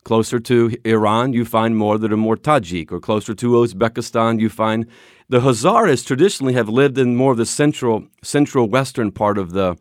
Closer 0.04 0.40
to 0.40 0.76
Iran, 0.86 1.34
you 1.34 1.46
find 1.46 1.76
more 1.76 1.98
that 1.98 2.14
are 2.14 2.18
more 2.18 2.38
Tajik, 2.38 2.92
or 2.92 3.00
closer 3.00 3.34
to 3.34 3.52
Uzbekistan, 3.54 4.40
you 4.40 4.50
find 4.50 4.86
the 5.30 5.40
Hazaras 5.40 6.06
traditionally 6.06 6.54
have 6.54 6.70
lived 6.70 7.00
in 7.00 7.16
more 7.16 7.32
of 7.32 7.38
the 7.38 7.46
central 7.46 8.08
central 8.22 8.70
western 8.70 9.12
part 9.12 9.40
of 9.40 9.52
the 9.54 9.76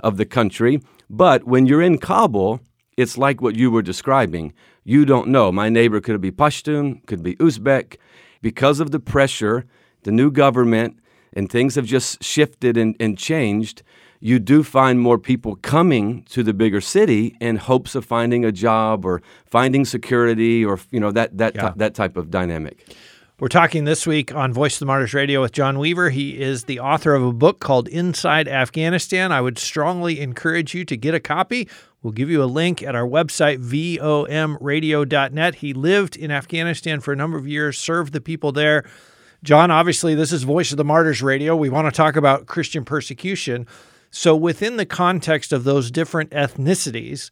of 0.00 0.16
the 0.16 0.26
country. 0.26 0.80
But 1.08 1.44
when 1.44 1.66
you're 1.66 1.82
in 1.82 1.98
Kabul, 1.98 2.60
it's 2.96 3.16
like 3.16 3.40
what 3.40 3.54
you 3.54 3.70
were 3.70 3.82
describing. 3.82 4.52
You 4.82 5.04
don't 5.04 5.28
know. 5.28 5.52
My 5.52 5.68
neighbor 5.68 6.00
could 6.00 6.20
be 6.20 6.32
Pashtun, 6.32 7.06
could 7.06 7.22
be 7.22 7.36
Uzbek. 7.36 7.96
Because 8.42 8.80
of 8.80 8.90
the 8.90 9.00
pressure, 9.00 9.66
the 10.02 10.12
new 10.12 10.30
government, 10.30 10.98
and 11.32 11.50
things 11.50 11.74
have 11.74 11.86
just 11.86 12.22
shifted 12.22 12.76
and, 12.76 12.96
and 12.98 13.18
changed. 13.18 13.82
You 14.20 14.38
do 14.38 14.62
find 14.62 15.00
more 15.00 15.18
people 15.18 15.56
coming 15.56 16.22
to 16.30 16.42
the 16.42 16.52
bigger 16.52 16.80
city 16.80 17.36
in 17.40 17.56
hopes 17.56 17.94
of 17.94 18.04
finding 18.04 18.44
a 18.44 18.52
job 18.52 19.04
or 19.04 19.22
finding 19.46 19.84
security 19.84 20.64
or 20.64 20.78
you 20.90 21.00
know 21.00 21.12
that 21.12 21.38
that 21.38 21.54
Yeah. 21.54 21.72
that 21.76 21.94
type 21.94 22.16
of 22.16 22.30
dynamic. 22.30 22.84
We're 23.40 23.46
talking 23.46 23.84
this 23.84 24.04
week 24.04 24.34
on 24.34 24.52
Voice 24.52 24.74
of 24.74 24.78
the 24.80 24.86
Martyrs 24.86 25.14
Radio 25.14 25.40
with 25.40 25.52
John 25.52 25.78
Weaver. 25.78 26.10
He 26.10 26.40
is 26.40 26.64
the 26.64 26.80
author 26.80 27.14
of 27.14 27.22
a 27.22 27.32
book 27.32 27.60
called 27.60 27.86
Inside 27.86 28.48
Afghanistan. 28.48 29.30
I 29.30 29.40
would 29.40 29.58
strongly 29.58 30.18
encourage 30.18 30.74
you 30.74 30.84
to 30.86 30.96
get 30.96 31.14
a 31.14 31.20
copy. 31.20 31.68
We'll 32.02 32.12
give 32.12 32.28
you 32.30 32.42
a 32.42 32.46
link 32.46 32.82
at 32.82 32.96
our 32.96 33.06
website, 33.06 33.58
vomradio.net. 33.64 35.54
He 35.56 35.72
lived 35.72 36.16
in 36.16 36.30
Afghanistan 36.30 37.00
for 37.00 37.12
a 37.12 37.16
number 37.16 37.38
of 37.38 37.46
years, 37.46 37.78
served 37.78 38.12
the 38.12 38.20
people 38.20 38.52
there. 38.52 38.84
John, 39.44 39.70
obviously, 39.70 40.14
this 40.16 40.32
is 40.32 40.42
Voice 40.42 40.72
of 40.72 40.76
the 40.76 40.84
Martyrs 40.84 41.22
Radio. 41.22 41.54
We 41.54 41.68
want 41.68 41.86
to 41.86 41.96
talk 41.96 42.16
about 42.16 42.46
Christian 42.46 42.84
persecution. 42.84 43.66
So, 44.10 44.34
within 44.34 44.76
the 44.76 44.86
context 44.86 45.52
of 45.52 45.64
those 45.64 45.90
different 45.90 46.30
ethnicities, 46.30 47.30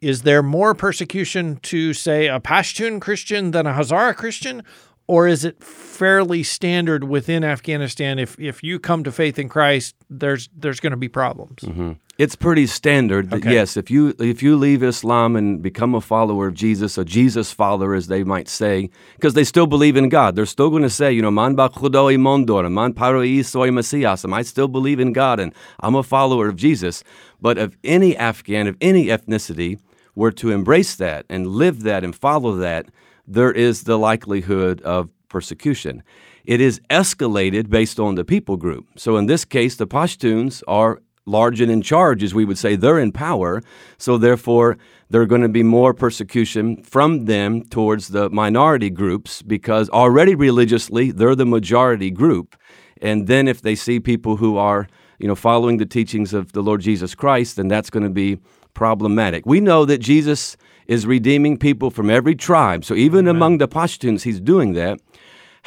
is 0.00 0.22
there 0.22 0.42
more 0.42 0.74
persecution 0.74 1.56
to, 1.64 1.92
say, 1.92 2.28
a 2.28 2.40
Pashtun 2.40 3.00
Christian 3.00 3.50
than 3.50 3.66
a 3.66 3.72
Hazara 3.72 4.14
Christian? 4.14 4.62
Or 5.06 5.26
is 5.26 5.44
it 5.44 5.62
fairly 5.62 6.42
standard 6.42 7.04
within 7.04 7.42
Afghanistan? 7.42 8.18
If, 8.18 8.38
if 8.38 8.62
you 8.62 8.78
come 8.78 9.04
to 9.04 9.12
faith 9.12 9.38
in 9.38 9.48
Christ, 9.48 9.96
there's 10.10 10.50
there's 10.54 10.80
going 10.80 10.90
to 10.90 10.98
be 10.98 11.08
problems. 11.08 11.60
Mm-hmm. 11.62 11.92
It's 12.18 12.34
pretty 12.34 12.66
standard 12.66 13.30
that 13.30 13.36
Okay. 13.36 13.52
yes, 13.52 13.76
if 13.76 13.92
you 13.92 14.12
if 14.18 14.42
you 14.42 14.56
leave 14.56 14.82
Islam 14.82 15.36
and 15.36 15.62
become 15.62 15.94
a 15.94 16.00
follower 16.00 16.48
of 16.48 16.54
Jesus, 16.54 16.98
a 16.98 17.04
Jesus 17.04 17.52
follower, 17.52 17.94
as 17.94 18.08
they 18.08 18.24
might 18.24 18.48
say, 18.48 18.90
because 19.14 19.34
they 19.34 19.44
still 19.44 19.68
believe 19.68 19.96
in 19.96 20.08
God, 20.08 20.34
they're 20.34 20.44
still 20.44 20.68
going 20.68 20.82
to 20.82 20.90
say, 20.90 21.12
you 21.12 21.22
know, 21.22 21.30
man 21.30 21.54
ba 21.54 21.68
khudoi 21.68 22.16
mondor, 22.18 22.68
man 22.70 22.92
paroi 22.92 23.44
soy 23.44 23.70
messias. 23.70 24.24
I 24.24 24.42
still 24.42 24.66
believe 24.66 24.98
in 24.98 25.12
God 25.12 25.38
and 25.38 25.54
I'm 25.78 25.94
a 25.94 26.02
follower 26.02 26.48
of 26.48 26.56
Jesus. 26.56 27.04
But 27.40 27.56
if 27.56 27.76
any 27.84 28.16
Afghan 28.16 28.66
of 28.66 28.76
any 28.80 29.06
ethnicity 29.06 29.78
were 30.16 30.32
to 30.32 30.50
embrace 30.50 30.96
that 30.96 31.24
and 31.28 31.46
live 31.46 31.84
that 31.84 32.02
and 32.02 32.16
follow 32.16 32.56
that, 32.56 32.86
there 33.28 33.52
is 33.52 33.84
the 33.84 33.96
likelihood 33.96 34.80
of 34.82 35.08
persecution. 35.28 36.02
It 36.44 36.60
is 36.60 36.80
escalated 36.90 37.70
based 37.70 38.00
on 38.00 38.16
the 38.16 38.24
people 38.24 38.56
group. 38.56 38.88
So 38.96 39.16
in 39.18 39.26
this 39.26 39.44
case, 39.44 39.76
the 39.76 39.86
Pashtuns 39.86 40.64
are 40.66 41.00
large 41.28 41.60
and 41.60 41.70
in 41.70 41.82
charge, 41.82 42.22
as 42.22 42.34
we 42.34 42.44
would 42.44 42.58
say. 42.58 42.76
They're 42.76 42.98
in 42.98 43.12
power. 43.12 43.62
So 43.98 44.18
therefore, 44.18 44.78
there 45.10 45.20
are 45.20 45.26
going 45.26 45.42
to 45.42 45.48
be 45.48 45.62
more 45.62 45.94
persecution 45.94 46.82
from 46.82 47.26
them 47.26 47.62
towards 47.64 48.08
the 48.08 48.28
minority 48.30 48.90
groups 48.90 49.42
because 49.42 49.88
already 49.90 50.34
religiously, 50.34 51.10
they're 51.10 51.34
the 51.34 51.46
majority 51.46 52.10
group. 52.10 52.56
And 53.00 53.26
then 53.26 53.48
if 53.48 53.62
they 53.62 53.74
see 53.74 54.00
people 54.00 54.36
who 54.36 54.56
are, 54.56 54.88
you 55.18 55.28
know, 55.28 55.34
following 55.34 55.78
the 55.78 55.86
teachings 55.86 56.34
of 56.34 56.52
the 56.52 56.62
Lord 56.62 56.80
Jesus 56.80 57.14
Christ, 57.14 57.56
then 57.56 57.68
that's 57.68 57.90
going 57.90 58.04
to 58.04 58.10
be 58.10 58.38
problematic. 58.74 59.46
We 59.46 59.60
know 59.60 59.84
that 59.84 59.98
Jesus 59.98 60.56
is 60.86 61.06
redeeming 61.06 61.58
people 61.58 61.90
from 61.90 62.10
every 62.10 62.34
tribe. 62.34 62.84
So 62.84 62.94
even 62.94 63.28
among 63.28 63.58
the 63.58 63.68
Pashtuns, 63.68 64.22
he's 64.22 64.40
doing 64.40 64.72
that. 64.74 65.00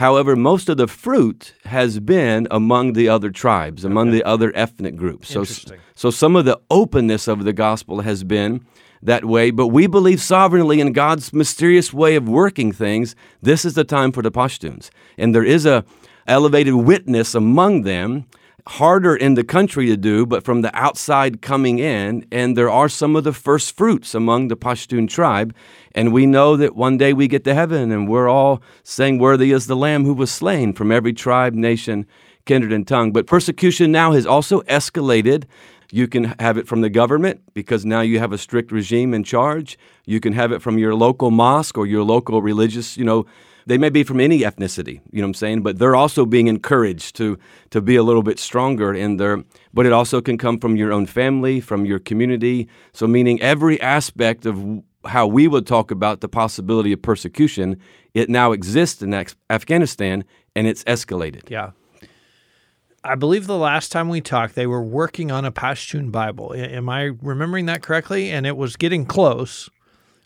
However, 0.01 0.35
most 0.35 0.67
of 0.67 0.77
the 0.77 0.87
fruit 0.87 1.53
has 1.65 1.99
been 1.99 2.47
among 2.49 2.93
the 2.93 3.07
other 3.07 3.29
tribes, 3.29 3.85
among 3.85 4.09
the 4.09 4.23
other 4.23 4.51
ethnic 4.55 4.95
groups. 4.95 5.29
So, 5.29 5.43
so 5.93 6.09
some 6.09 6.35
of 6.35 6.43
the 6.43 6.59
openness 6.71 7.27
of 7.27 7.43
the 7.43 7.53
gospel 7.53 8.01
has 8.01 8.23
been 8.23 8.65
that 9.03 9.25
way, 9.25 9.51
but 9.51 9.67
we 9.67 9.85
believe 9.85 10.19
sovereignly 10.19 10.81
in 10.81 10.91
God's 10.91 11.31
mysterious 11.33 11.93
way 11.93 12.15
of 12.15 12.27
working 12.27 12.71
things. 12.71 13.15
This 13.43 13.63
is 13.63 13.75
the 13.75 13.83
time 13.83 14.11
for 14.11 14.23
the 14.23 14.31
Pashtuns. 14.31 14.89
And 15.19 15.35
there 15.35 15.45
is 15.45 15.67
a 15.67 15.85
elevated 16.25 16.73
witness 16.73 17.35
among 17.35 17.83
them 17.83 18.25
harder 18.67 19.15
in 19.15 19.33
the 19.33 19.43
country 19.43 19.87
to 19.87 19.97
do, 19.97 20.25
but 20.25 20.43
from 20.43 20.61
the 20.61 20.75
outside 20.75 21.41
coming 21.41 21.79
in. 21.79 22.25
And 22.31 22.57
there 22.57 22.69
are 22.69 22.89
some 22.89 23.15
of 23.15 23.23
the 23.23 23.33
first 23.33 23.75
fruits 23.75 24.13
among 24.13 24.47
the 24.47 24.57
Pashtun 24.57 25.09
tribe. 25.09 25.55
And 25.93 26.13
we 26.13 26.25
know 26.25 26.55
that 26.57 26.75
one 26.75 26.97
day 26.97 27.13
we 27.13 27.27
get 27.27 27.43
to 27.45 27.53
heaven 27.53 27.91
and 27.91 28.07
we're 28.07 28.29
all 28.29 28.61
saying, 28.83 29.19
Worthy 29.19 29.51
is 29.51 29.67
the 29.67 29.75
Lamb 29.75 30.05
who 30.05 30.13
was 30.13 30.31
slain 30.31 30.73
from 30.73 30.91
every 30.91 31.13
tribe, 31.13 31.53
nation, 31.53 32.05
kindred, 32.45 32.71
and 32.73 32.87
tongue. 32.87 33.11
But 33.11 33.27
persecution 33.27 33.91
now 33.91 34.13
has 34.13 34.25
also 34.25 34.61
escalated. 34.61 35.45
You 35.91 36.07
can 36.07 36.35
have 36.39 36.57
it 36.57 36.67
from 36.67 36.81
the 36.81 36.89
government 36.89 37.41
because 37.53 37.85
now 37.85 38.01
you 38.01 38.19
have 38.19 38.31
a 38.31 38.37
strict 38.37 38.71
regime 38.71 39.13
in 39.13 39.23
charge. 39.23 39.77
You 40.05 40.19
can 40.21 40.33
have 40.33 40.51
it 40.51 40.61
from 40.61 40.77
your 40.77 40.95
local 40.95 41.31
mosque 41.31 41.77
or 41.77 41.85
your 41.85 42.03
local 42.03 42.41
religious, 42.41 42.95
you 42.95 43.03
know, 43.03 43.25
they 43.65 43.77
may 43.77 43.89
be 43.89 44.03
from 44.03 44.19
any 44.19 44.39
ethnicity, 44.39 45.01
you 45.11 45.21
know 45.21 45.23
what 45.23 45.29
I'm 45.29 45.33
saying? 45.35 45.61
But 45.61 45.79
they're 45.79 45.95
also 45.95 46.25
being 46.25 46.47
encouraged 46.47 47.15
to 47.17 47.37
to 47.69 47.81
be 47.81 47.95
a 47.95 48.03
little 48.03 48.23
bit 48.23 48.39
stronger 48.39 48.93
in 48.93 49.17
their 49.17 49.43
but 49.73 49.85
it 49.85 49.93
also 49.93 50.21
can 50.21 50.37
come 50.37 50.59
from 50.59 50.75
your 50.75 50.91
own 50.91 51.05
family, 51.05 51.61
from 51.61 51.85
your 51.85 51.99
community. 51.99 52.67
So 52.93 53.07
meaning 53.07 53.41
every 53.41 53.79
aspect 53.81 54.45
of 54.45 54.83
how 55.05 55.27
we 55.27 55.47
would 55.47 55.65
talk 55.65 55.91
about 55.91 56.21
the 56.21 56.29
possibility 56.29 56.93
of 56.93 57.01
persecution, 57.01 57.79
it 58.13 58.29
now 58.29 58.51
exists 58.51 59.01
in 59.01 59.13
Afghanistan 59.49 60.23
and 60.55 60.67
it's 60.67 60.83
escalated. 60.83 61.49
Yeah. 61.49 61.71
I 63.03 63.15
believe 63.15 63.47
the 63.47 63.57
last 63.57 63.91
time 63.91 64.09
we 64.09 64.21
talked, 64.21 64.53
they 64.53 64.67
were 64.67 64.83
working 64.83 65.31
on 65.31 65.43
a 65.43 65.51
Pashtun 65.51 66.11
Bible. 66.11 66.53
Am 66.55 66.87
I 66.87 67.11
remembering 67.21 67.65
that 67.65 67.81
correctly? 67.81 68.29
And 68.29 68.45
it 68.45 68.55
was 68.55 68.75
getting 68.75 69.05
close. 69.05 69.69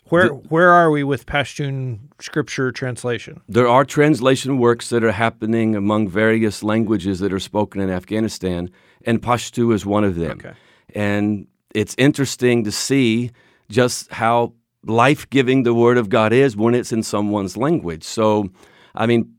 Where 0.08 0.28
where 0.28 0.70
are 0.70 0.90
we 0.90 1.02
with 1.02 1.26
Pashtun 1.26 1.98
scripture 2.20 2.70
translation? 2.70 3.40
There 3.48 3.66
are 3.66 3.84
translation 3.84 4.58
works 4.58 4.88
that 4.90 5.02
are 5.02 5.12
happening 5.12 5.74
among 5.74 6.08
various 6.08 6.62
languages 6.62 7.18
that 7.18 7.32
are 7.32 7.40
spoken 7.40 7.80
in 7.80 7.90
Afghanistan, 7.90 8.70
and 9.04 9.20
Pashto 9.20 9.74
is 9.74 9.84
one 9.84 10.04
of 10.04 10.14
them. 10.14 10.38
Okay. 10.38 10.54
And 10.94 11.48
it's 11.74 11.94
interesting 11.98 12.64
to 12.64 12.72
see 12.72 13.32
just 13.68 14.12
how 14.12 14.52
life 14.84 15.28
giving 15.28 15.64
the 15.64 15.74
Word 15.74 15.98
of 15.98 16.08
God 16.08 16.32
is 16.32 16.56
when 16.56 16.74
it's 16.74 16.92
in 16.92 17.02
someone's 17.02 17.56
language. 17.56 18.04
So, 18.04 18.48
I 18.94 19.06
mean, 19.06 19.34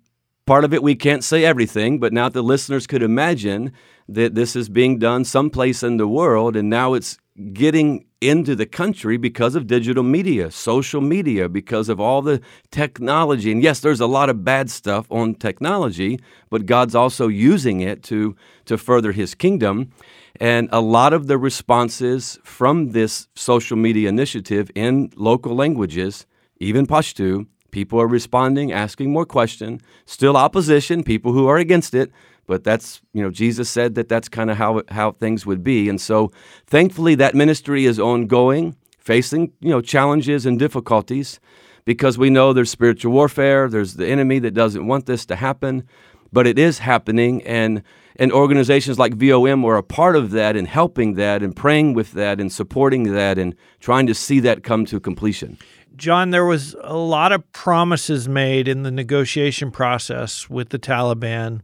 part 0.46 0.66
of 0.66 0.74
it 0.74 0.84
we 0.84 0.96
can't 0.96 1.24
say 1.24 1.46
everything, 1.46 2.00
but 2.00 2.12
now 2.12 2.28
the 2.28 2.42
listeners 2.42 2.88
could 2.88 3.04
imagine 3.04 3.72
that 4.10 4.36
this 4.36 4.56
is 4.56 4.68
being 4.70 5.00
done 5.00 5.24
someplace 5.24 5.82
in 5.82 5.98
the 5.98 6.08
world, 6.08 6.56
and 6.56 6.70
now 6.70 6.94
it's 6.94 7.18
getting 7.54 8.06
into 8.20 8.56
the 8.56 8.66
country 8.66 9.18
because 9.18 9.56
of 9.56 9.68
digital 9.68 10.04
media, 10.04 10.50
social 10.50 11.02
media, 11.02 11.48
because 11.48 11.88
of 11.88 12.00
all 12.00 12.22
the 12.22 12.42
technology. 12.72 13.52
And 13.52 13.62
yes, 13.62 13.80
there's 13.80 14.00
a 14.00 14.08
lot 14.08 14.30
of 14.30 14.44
bad 14.44 14.70
stuff 14.72 15.06
on 15.12 15.36
technology, 15.36 16.20
but 16.50 16.66
God's 16.66 16.96
also 16.96 17.28
using 17.28 17.82
it 17.82 18.02
to 18.04 18.36
to 18.66 18.78
further 18.78 19.12
his 19.12 19.36
kingdom. 19.36 19.92
And 20.40 20.70
a 20.72 20.82
lot 20.82 21.14
of 21.14 21.28
the 21.28 21.38
responses 21.38 22.40
from 22.44 22.92
this 22.92 23.28
social 23.36 23.78
media 23.78 24.10
initiative 24.10 24.70
in 24.76 25.12
local 25.16 25.56
languages, 25.56 26.26
even 26.60 26.86
Pashto, 26.86 27.48
people 27.72 28.00
are 28.00 28.08
responding, 28.08 28.72
asking 28.72 29.12
more 29.12 29.26
questions, 29.26 29.82
still 30.06 30.38
opposition, 30.38 31.04
people 31.04 31.34
who 31.34 31.48
are 31.48 31.58
against 31.58 31.94
it, 31.94 32.12
but 32.48 32.64
that's 32.64 33.02
you 33.14 33.22
know 33.22 33.30
Jesus 33.30 33.70
said 33.70 33.94
that 33.96 34.10
that's 34.10 34.28
kind 34.28 34.50
of 34.50 34.58
how 34.58 34.82
how 34.90 35.12
things 35.12 35.46
would 35.46 35.64
be, 35.64 35.88
and 35.90 36.02
so 36.02 36.32
thankfully 36.66 37.14
that 37.16 37.36
ministry 37.36 37.86
is 37.86 38.00
ongoing, 38.00 38.76
facing 38.98 39.52
you 39.60 39.70
know 39.70 39.82
challenges 39.82 40.46
and 40.48 40.58
difficulties, 40.58 41.40
because 41.86 42.18
we 42.18 42.30
know 42.32 42.54
there's 42.54 42.72
spiritual 42.72 43.14
warfare, 43.14 43.70
there's 43.70 43.94
the 43.94 44.08
enemy 44.08 44.40
that 44.40 44.56
doesn't 44.56 44.88
want 44.88 45.06
this 45.06 45.26
to 45.28 45.36
happen, 45.36 45.88
but 46.34 46.48
it 46.48 46.58
is 46.58 46.80
happening, 46.80 47.44
and 47.44 47.84
and 48.20 48.32
organizations 48.32 48.98
like 48.98 49.14
VOM 49.14 49.64
are 49.64 49.78
a 49.78 49.84
part 49.84 50.16
of 50.16 50.32
that 50.32 50.56
and 50.56 50.68
helping 50.68 51.14
that 51.14 51.44
and 51.44 51.56
praying 51.56 51.94
with 51.94 52.14
that 52.14 52.40
and 52.40 52.52
supporting 52.52 53.14
that 53.14 53.38
and 53.38 53.56
trying 53.80 54.08
to 54.08 54.16
see 54.16 54.40
that 54.40 54.64
come 54.64 54.86
to 54.86 55.00
completion. 55.00 55.58
John, 55.96 56.30
there 56.30 56.46
was 56.46 56.76
a 56.82 56.96
lot 56.96 57.32
of 57.32 57.52
promises 57.54 58.28
made 58.30 58.68
in 58.68 58.84
the 58.84 58.92
negotiation 58.92 59.72
process 59.72 60.50
with 60.50 60.70
the 60.70 60.78
Taliban. 60.78 61.62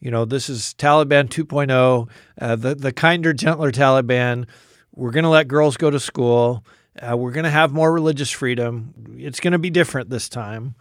You 0.00 0.10
know, 0.10 0.24
this 0.24 0.48
is 0.48 0.74
Taliban 0.78 1.28
2.0, 1.28 2.08
uh, 2.40 2.56
the 2.56 2.74
the 2.74 2.92
kinder, 2.92 3.32
gentler 3.32 3.70
Taliban. 3.70 4.46
We're 4.94 5.10
going 5.10 5.24
to 5.24 5.28
let 5.30 5.46
girls 5.46 5.76
go 5.76 5.90
to 5.90 6.00
school. 6.00 6.64
Uh, 7.00 7.16
we're 7.16 7.32
going 7.32 7.44
to 7.44 7.50
have 7.50 7.72
more 7.72 7.92
religious 7.92 8.30
freedom. 8.30 8.94
It's 9.18 9.40
going 9.40 9.52
to 9.52 9.58
be 9.58 9.70
different 9.70 10.10
this 10.10 10.28
time. 10.28 10.74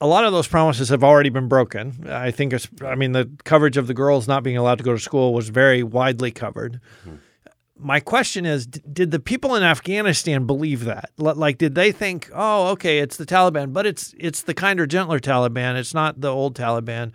A 0.00 0.06
lot 0.06 0.24
of 0.24 0.32
those 0.32 0.46
promises 0.46 0.90
have 0.90 1.02
already 1.02 1.30
been 1.30 1.48
broken. 1.48 2.06
I 2.08 2.30
think, 2.30 2.52
it's, 2.52 2.68
I 2.84 2.94
mean, 2.94 3.12
the 3.12 3.30
coverage 3.44 3.78
of 3.78 3.86
the 3.86 3.94
girls 3.94 4.28
not 4.28 4.42
being 4.42 4.56
allowed 4.58 4.78
to 4.78 4.84
go 4.84 4.92
to 4.92 4.98
school 5.00 5.32
was 5.32 5.48
very 5.48 5.82
widely 5.82 6.30
covered. 6.30 6.80
My 7.78 8.00
question 8.00 8.44
is 8.46 8.66
d- 8.66 8.80
Did 8.90 9.10
the 9.10 9.18
people 9.18 9.54
in 9.54 9.62
Afghanistan 9.62 10.46
believe 10.46 10.84
that? 10.84 11.10
L- 11.18 11.34
Like, 11.34 11.56
did 11.58 11.74
they 11.74 11.92
think, 11.92 12.30
oh, 12.34 12.68
okay, 12.68 12.98
it's 12.98 13.16
the 13.16 13.26
Taliban, 13.26 13.72
but 13.72 13.86
it's, 13.86 14.14
it's 14.18 14.42
the 14.42 14.54
kinder, 14.54 14.86
gentler 14.86 15.18
Taliban, 15.18 15.76
it's 15.76 15.94
not 15.94 16.20
the 16.20 16.28
old 16.32 16.54
Taliban? 16.54 17.12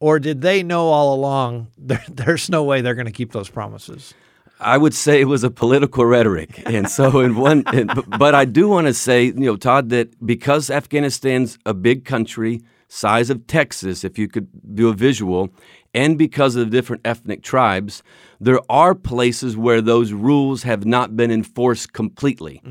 Or 0.00 0.18
did 0.18 0.40
they 0.42 0.62
know 0.62 0.88
all 0.88 1.14
along 1.14 1.68
there, 1.78 2.04
there's 2.10 2.50
no 2.50 2.62
way 2.64 2.80
they're 2.80 2.94
going 2.94 3.06
to 3.06 3.12
keep 3.12 3.32
those 3.32 3.48
promises? 3.50 4.14
I 4.60 4.78
would 4.78 4.94
say 4.94 5.20
it 5.20 5.24
was 5.26 5.42
a 5.44 5.50
political 5.50 6.06
rhetoric, 6.06 6.62
and 6.64 6.88
so 6.88 7.20
in 7.20 7.34
one. 7.36 7.64
and- 7.72 7.90
but- 8.18 8.34
I 8.34 8.44
do 8.44 8.68
want 8.68 8.86
to 8.86 8.94
say, 8.94 9.24
you 9.24 9.32
know, 9.34 9.56
Todd, 9.56 9.90
that 9.90 10.08
because 10.24 10.70
Afghanistan's 10.70 11.58
a 11.66 11.74
big 11.74 12.04
country, 12.04 12.62
size 12.88 13.30
of 13.30 13.46
Texas, 13.46 14.04
if 14.04 14.16
you 14.18 14.28
could 14.28 14.48
do 14.74 14.88
a 14.88 14.92
visual, 14.94 15.50
and 15.92 16.16
because 16.16 16.54
of 16.56 16.64
the 16.70 16.70
different 16.76 17.02
ethnic 17.04 17.42
tribes, 17.42 18.02
there 18.40 18.60
are 18.68 18.94
places 18.94 19.56
where 19.56 19.80
those 19.80 20.12
rules 20.12 20.62
have 20.62 20.84
not 20.84 21.16
been 21.16 21.30
enforced 21.30 21.92
completely. 21.92 22.62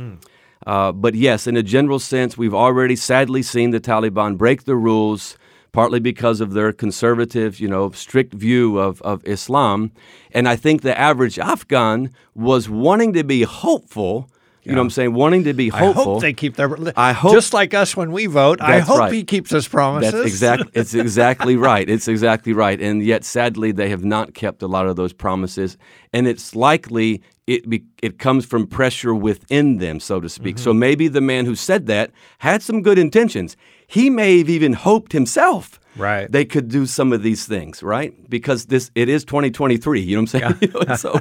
Uh, 0.66 0.92
but 0.94 1.14
yes, 1.16 1.48
in 1.48 1.58
a 1.58 1.64
general 1.64 2.00
sense, 2.00 2.38
we've 2.38 2.54
already 2.54 2.96
sadly 2.96 3.42
seen 3.44 3.72
the 3.72 3.80
Taliban 3.82 4.38
break 4.38 4.64
the 4.64 4.76
rules, 4.78 5.38
partly 5.74 6.00
because 6.00 6.40
of 6.40 6.54
their 6.54 6.72
conservative, 6.72 7.60
you 7.60 7.68
know, 7.68 7.92
strict 7.92 8.34
view 8.34 8.78
of, 8.78 9.02
of 9.02 9.26
Islam. 9.26 9.92
And 10.32 10.48
I 10.48 10.56
think 10.56 10.84
the 10.84 10.98
average 10.98 11.38
Afghan 11.38 12.12
was 12.34 12.70
wanting 12.70 13.12
to 13.14 13.24
be 13.24 13.42
hopeful. 13.42 14.30
You 14.62 14.72
know 14.72 14.78
what 14.78 14.84
I'm 14.84 14.90
saying? 14.92 15.14
Wanting 15.14 15.44
to 15.44 15.54
be 15.54 15.74
I 15.74 15.80
hopeful. 15.80 16.04
hope 16.06 16.22
they 16.22 16.32
keep 16.32 16.56
their. 16.56 16.74
I 16.96 17.12
hope- 17.12 17.34
just 17.34 17.54
like 17.54 17.74
us 17.74 17.98
when 17.98 18.14
we 18.14 18.28
vote. 18.28 18.62
I 18.62 18.80
hope 18.80 19.00
right. 19.00 19.12
he 19.12 19.26
keeps 19.26 19.50
his 19.50 19.68
promises. 19.68 20.14
That's 20.14 20.26
exactly 20.26 20.70
it's 20.74 20.94
exactly 20.94 21.58
right. 21.58 21.90
It's 21.90 22.08
exactly 22.08 22.54
right. 22.54 22.80
And 22.80 23.04
yet 23.04 23.26
sadly 23.26 23.74
they 23.74 23.90
have 23.90 24.06
not 24.06 24.34
kept 24.34 24.62
a 24.62 24.68
lot 24.68 24.88
of 24.88 24.96
those 24.96 25.12
promises 25.12 25.76
and 26.14 26.30
it's 26.30 26.56
likely 26.56 27.22
it 27.46 27.70
be, 27.70 27.84
it 28.02 28.20
comes 28.20 28.46
from 28.46 28.66
pressure 28.66 29.14
within 29.14 29.80
them 29.80 30.00
so 30.00 30.22
to 30.22 30.30
speak. 30.30 30.56
Mm-hmm. 30.56 30.64
So 30.64 30.74
maybe 30.74 31.10
the 31.10 31.20
man 31.20 31.46
who 31.46 31.56
said 31.56 31.88
that 31.88 32.12
had 32.38 32.62
some 32.62 32.82
good 32.82 32.98
intentions. 32.98 33.58
He 33.94 34.10
may 34.10 34.40
have 34.40 34.50
even 34.50 34.74
hoped 34.74 35.12
himself 35.14 35.80
Right. 35.96 36.32
they 36.32 36.46
could 36.46 36.70
do 36.70 36.88
some 36.88 37.14
of 37.14 37.22
these 37.22 37.46
things, 37.46 37.84
right? 37.84 38.12
Because 38.28 38.66
this 38.66 38.90
it 38.96 39.10
is 39.10 39.24
2023, 39.26 40.02
you 40.02 40.16
know 40.16 40.24
what 40.24 40.34
I'm 40.34 40.58
saying? 40.58 40.74
And 40.88 41.00
so 41.06 41.20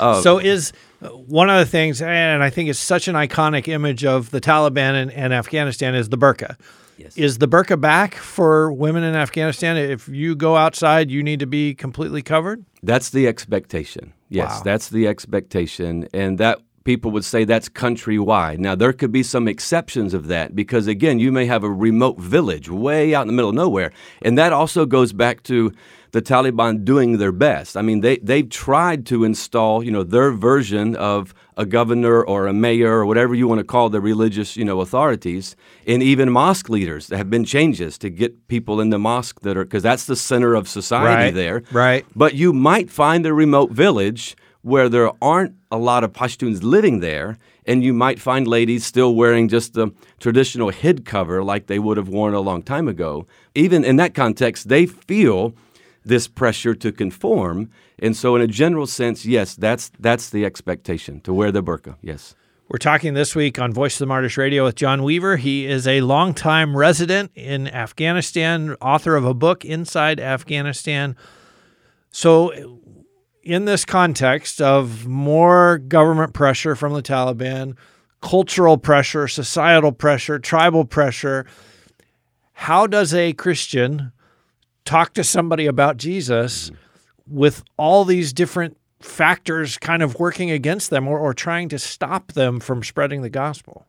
uh, 0.00 0.20
so 0.26 0.38
is 0.38 0.72
uh, 1.02 1.08
one 1.08 1.50
of 1.50 1.58
the 1.58 1.66
things, 1.66 2.00
and 2.00 2.42
I 2.42 2.48
think 2.48 2.70
it's 2.70 2.78
such 2.78 3.08
an 3.08 3.14
iconic 3.14 3.68
image 3.68 4.06
of 4.06 4.30
the 4.30 4.40
Taliban 4.40 4.94
and, 5.02 5.12
and 5.12 5.34
Afghanistan 5.34 5.94
is 5.94 6.08
the 6.08 6.16
burqa. 6.16 6.56
Yes. 6.96 7.14
Is 7.18 7.36
the 7.36 7.46
burqa 7.48 7.78
back 7.78 8.14
for 8.14 8.72
women 8.72 9.02
in 9.04 9.14
Afghanistan? 9.14 9.76
If 9.76 10.08
you 10.08 10.34
go 10.34 10.56
outside, 10.56 11.10
you 11.10 11.22
need 11.22 11.40
to 11.40 11.46
be 11.46 11.74
completely 11.74 12.22
covered. 12.22 12.64
That's 12.82 13.10
the 13.10 13.28
expectation. 13.28 14.14
Yes, 14.30 14.50
Wow. 14.50 14.62
that's 14.64 14.88
the 14.88 15.06
expectation. 15.06 16.08
And 16.14 16.38
that 16.38 16.58
people 16.86 17.10
would 17.10 17.24
say 17.24 17.44
that's 17.44 17.68
countrywide. 17.68 18.58
Now, 18.58 18.74
there 18.76 18.92
could 18.94 19.12
be 19.12 19.22
some 19.24 19.48
exceptions 19.48 20.14
of 20.14 20.28
that 20.28 20.54
because, 20.54 20.86
again, 20.86 21.18
you 21.18 21.30
may 21.32 21.44
have 21.46 21.64
a 21.64 21.70
remote 21.70 22.16
village 22.18 22.70
way 22.70 23.14
out 23.14 23.22
in 23.22 23.26
the 23.26 23.34
middle 23.34 23.50
of 23.50 23.56
nowhere. 23.56 23.90
And 24.22 24.38
that 24.38 24.52
also 24.52 24.86
goes 24.86 25.12
back 25.12 25.42
to 25.44 25.72
the 26.12 26.22
Taliban 26.22 26.84
doing 26.84 27.18
their 27.18 27.32
best. 27.32 27.76
I 27.76 27.82
mean, 27.82 28.00
they, 28.00 28.18
they've 28.18 28.48
tried 28.48 29.04
to 29.06 29.24
install, 29.24 29.82
you 29.82 29.90
know, 29.90 30.04
their 30.04 30.30
version 30.30 30.94
of 30.96 31.34
a 31.58 31.66
governor 31.66 32.22
or 32.22 32.46
a 32.46 32.52
mayor 32.52 32.92
or 33.00 33.06
whatever 33.06 33.34
you 33.34 33.48
want 33.48 33.58
to 33.58 33.64
call 33.64 33.90
the 33.90 34.00
religious, 34.00 34.56
you 34.56 34.64
know, 34.64 34.80
authorities, 34.80 35.56
and 35.86 36.02
even 36.02 36.30
mosque 36.30 36.68
leaders. 36.68 37.08
There 37.08 37.18
have 37.18 37.30
been 37.30 37.44
changes 37.44 37.98
to 37.98 38.08
get 38.10 38.46
people 38.46 38.80
in 38.80 38.90
the 38.90 38.98
mosque 38.98 39.40
that 39.40 39.56
are, 39.56 39.64
because 39.64 39.82
that's 39.82 40.06
the 40.06 40.16
center 40.16 40.54
of 40.54 40.68
society 40.68 41.24
Right, 41.24 41.34
there. 41.34 41.62
right. 41.72 42.06
But 42.14 42.34
you 42.34 42.52
might 42.52 42.90
find 42.90 43.26
a 43.26 43.34
remote 43.34 43.72
village 43.72 44.36
where 44.66 44.88
there 44.88 45.12
aren't 45.22 45.54
a 45.70 45.78
lot 45.78 46.02
of 46.02 46.12
Pashtuns 46.12 46.60
living 46.60 46.98
there, 46.98 47.38
and 47.66 47.84
you 47.84 47.94
might 47.94 48.18
find 48.18 48.48
ladies 48.48 48.84
still 48.84 49.14
wearing 49.14 49.48
just 49.48 49.74
the 49.74 49.92
traditional 50.18 50.70
head 50.70 51.04
cover 51.04 51.44
like 51.44 51.68
they 51.68 51.78
would 51.78 51.96
have 51.96 52.08
worn 52.08 52.34
a 52.34 52.40
long 52.40 52.64
time 52.64 52.88
ago. 52.88 53.28
Even 53.54 53.84
in 53.84 53.94
that 53.94 54.12
context, 54.12 54.68
they 54.68 54.84
feel 54.84 55.54
this 56.04 56.26
pressure 56.26 56.74
to 56.74 56.90
conform. 56.90 57.70
And 58.00 58.16
so, 58.16 58.34
in 58.34 58.42
a 58.42 58.48
general 58.48 58.88
sense, 58.88 59.24
yes, 59.24 59.54
that's, 59.54 59.92
that's 60.00 60.30
the 60.30 60.44
expectation 60.44 61.20
to 61.20 61.32
wear 61.32 61.52
the 61.52 61.62
burqa. 61.62 61.94
Yes. 62.02 62.34
We're 62.66 62.78
talking 62.78 63.14
this 63.14 63.36
week 63.36 63.60
on 63.60 63.72
Voice 63.72 63.94
of 63.94 64.00
the 64.00 64.06
Martyrs 64.06 64.36
Radio 64.36 64.64
with 64.64 64.74
John 64.74 65.04
Weaver. 65.04 65.36
He 65.36 65.64
is 65.64 65.86
a 65.86 66.00
longtime 66.00 66.76
resident 66.76 67.30
in 67.36 67.68
Afghanistan, 67.68 68.74
author 68.80 69.14
of 69.14 69.24
a 69.24 69.32
book, 69.32 69.64
Inside 69.64 70.18
Afghanistan. 70.18 71.14
So, 72.10 72.80
in 73.46 73.64
this 73.64 73.84
context 73.84 74.60
of 74.60 75.06
more 75.06 75.78
government 75.78 76.34
pressure 76.34 76.74
from 76.74 76.92
the 76.94 77.02
Taliban, 77.02 77.76
cultural 78.20 78.76
pressure, 78.76 79.28
societal 79.28 79.92
pressure, 79.92 80.40
tribal 80.40 80.84
pressure, 80.84 81.46
how 82.54 82.88
does 82.88 83.14
a 83.14 83.32
Christian 83.34 84.10
talk 84.84 85.14
to 85.14 85.22
somebody 85.22 85.66
about 85.66 85.96
Jesus 85.96 86.72
with 87.28 87.62
all 87.76 88.04
these 88.04 88.32
different 88.32 88.76
factors 88.98 89.78
kind 89.78 90.02
of 90.02 90.18
working 90.18 90.50
against 90.50 90.90
them 90.90 91.06
or, 91.06 91.16
or 91.16 91.32
trying 91.32 91.68
to 91.68 91.78
stop 91.78 92.32
them 92.32 92.58
from 92.58 92.82
spreading 92.82 93.22
the 93.22 93.30
gospel? 93.30 93.86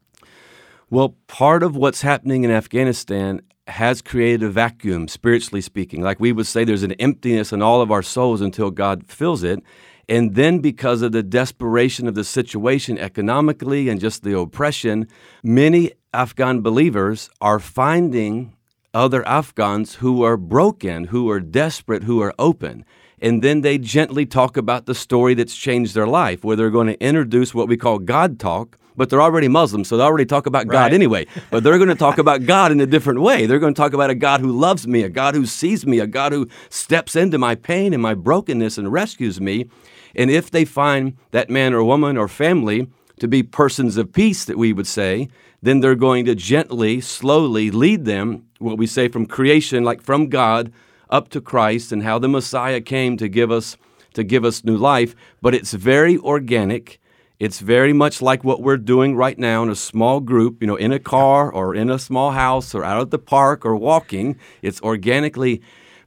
Well, 0.91 1.15
part 1.25 1.63
of 1.63 1.75
what's 1.75 2.03
happening 2.03 2.43
in 2.43 2.51
Afghanistan 2.51 3.41
has 3.67 4.01
created 4.01 4.43
a 4.43 4.49
vacuum, 4.49 5.07
spiritually 5.07 5.61
speaking. 5.61 6.01
Like 6.01 6.19
we 6.19 6.31
would 6.31 6.47
say, 6.47 6.63
there's 6.63 6.83
an 6.83 6.93
emptiness 6.93 7.51
in 7.51 7.61
all 7.61 7.81
of 7.81 7.91
our 7.91 8.03
souls 8.03 8.41
until 8.41 8.71
God 8.71 9.07
fills 9.07 9.43
it. 9.43 9.61
And 10.09 10.35
then, 10.35 10.59
because 10.59 11.01
of 11.01 11.11
the 11.11 11.23
desperation 11.23 12.07
of 12.07 12.15
the 12.15 12.23
situation 12.23 12.97
economically 12.97 13.89
and 13.89 13.99
just 13.99 14.23
the 14.23 14.37
oppression, 14.37 15.07
many 15.43 15.91
Afghan 16.13 16.61
believers 16.61 17.29
are 17.41 17.59
finding 17.59 18.55
other 18.93 19.27
Afghans 19.27 19.95
who 19.95 20.23
are 20.23 20.37
broken, 20.37 21.05
who 21.05 21.29
are 21.29 21.41
desperate, 21.41 22.03
who 22.03 22.21
are 22.21 22.33
open. 22.39 22.85
And 23.19 23.43
then 23.43 23.61
they 23.61 23.77
gently 23.77 24.25
talk 24.25 24.55
about 24.55 24.85
the 24.85 24.95
story 24.95 25.33
that's 25.33 25.55
changed 25.55 25.93
their 25.93 26.07
life, 26.07 26.43
where 26.43 26.55
they're 26.55 26.69
going 26.69 26.87
to 26.87 27.03
introduce 27.03 27.53
what 27.53 27.67
we 27.67 27.75
call 27.75 27.99
God 27.99 28.39
talk, 28.39 28.77
but 28.97 29.09
they're 29.09 29.21
already 29.21 29.47
Muslims, 29.47 29.87
so 29.87 29.95
they 29.95 30.03
already 30.03 30.25
talk 30.25 30.45
about 30.47 30.65
Right. 30.67 30.71
God 30.71 30.93
anyway. 30.93 31.27
But 31.51 31.63
they're 31.63 31.77
going 31.77 31.87
to 31.89 31.95
talk 31.95 32.17
about 32.25 32.45
God 32.45 32.71
in 32.71 32.81
a 32.81 32.85
different 32.85 33.21
way. 33.21 33.45
They're 33.45 33.59
going 33.59 33.73
to 33.73 33.79
talk 33.79 33.93
about 33.93 34.09
a 34.09 34.15
God 34.15 34.41
who 34.41 34.51
loves 34.51 34.87
me, 34.87 35.03
a 35.03 35.09
God 35.09 35.35
who 35.35 35.45
sees 35.45 35.85
me, 35.85 35.99
a 35.99 36.07
God 36.07 36.33
who 36.33 36.49
steps 36.69 37.15
into 37.15 37.37
my 37.37 37.55
pain 37.55 37.93
and 37.93 38.01
my 38.01 38.15
brokenness 38.15 38.77
and 38.77 38.91
rescues 38.91 39.39
me. 39.39 39.69
And 40.15 40.31
if 40.31 40.49
they 40.51 40.65
find 40.65 41.15
that 41.31 41.49
man 41.49 41.73
or 41.73 41.83
woman 41.83 42.17
or 42.17 42.27
family 42.27 42.87
to 43.19 43.27
be 43.27 43.43
persons 43.43 43.97
of 43.97 44.11
peace, 44.11 44.43
that 44.45 44.57
we 44.57 44.73
would 44.73 44.87
say, 44.87 45.29
then 45.61 45.79
they're 45.79 45.95
going 45.95 46.25
to 46.25 46.35
gently, 46.35 46.99
slowly 47.01 47.71
lead 47.71 48.05
them, 48.05 48.45
what 48.59 48.77
we 48.77 48.87
say 48.87 49.07
from 49.07 49.25
creation, 49.25 49.83
like 49.83 50.01
from 50.01 50.27
God 50.27 50.71
up 51.09 51.29
to 51.29 51.41
Christ, 51.41 51.91
and 51.91 52.03
how 52.03 52.19
the 52.19 52.27
Messiah 52.27 52.81
came 52.81 53.17
to 53.17 53.27
give 53.27 53.51
us 53.51 53.77
to 54.13 54.23
give 54.23 54.43
us 54.43 54.63
new 54.63 54.77
life. 54.77 55.15
But 55.41 55.53
it's 55.53 55.73
very 55.73 56.17
organic. 56.17 56.99
It's 57.39 57.59
very 57.59 57.93
much 57.93 58.19
like 58.19 58.43
what 58.43 58.63
we're 58.63 58.77
doing 58.77 59.15
right 59.15 59.37
now 59.37 59.61
in 59.61 59.69
a 59.69 59.75
small 59.75 60.21
group, 60.21 60.59
you 60.59 60.65
know, 60.65 60.75
in 60.75 60.91
a 60.91 60.99
car 60.99 61.51
or 61.51 61.75
in 61.75 61.91
a 61.91 61.99
small 61.99 62.31
house 62.31 62.73
or 62.73 62.83
out 62.83 63.01
at 63.01 63.11
the 63.11 63.19
park 63.19 63.63
or 63.63 63.75
walking. 63.75 64.37
It's 64.63 64.81
organically. 64.81 65.61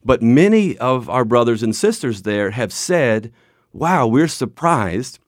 But 0.04 0.22
many 0.22 0.76
of 0.78 1.08
our 1.08 1.24
brothers 1.24 1.62
and 1.62 1.76
sisters 1.76 2.22
there 2.22 2.50
have 2.50 2.72
said, 2.72 3.32
wow, 3.72 4.08
we're 4.08 4.26
surprised. 4.26 5.20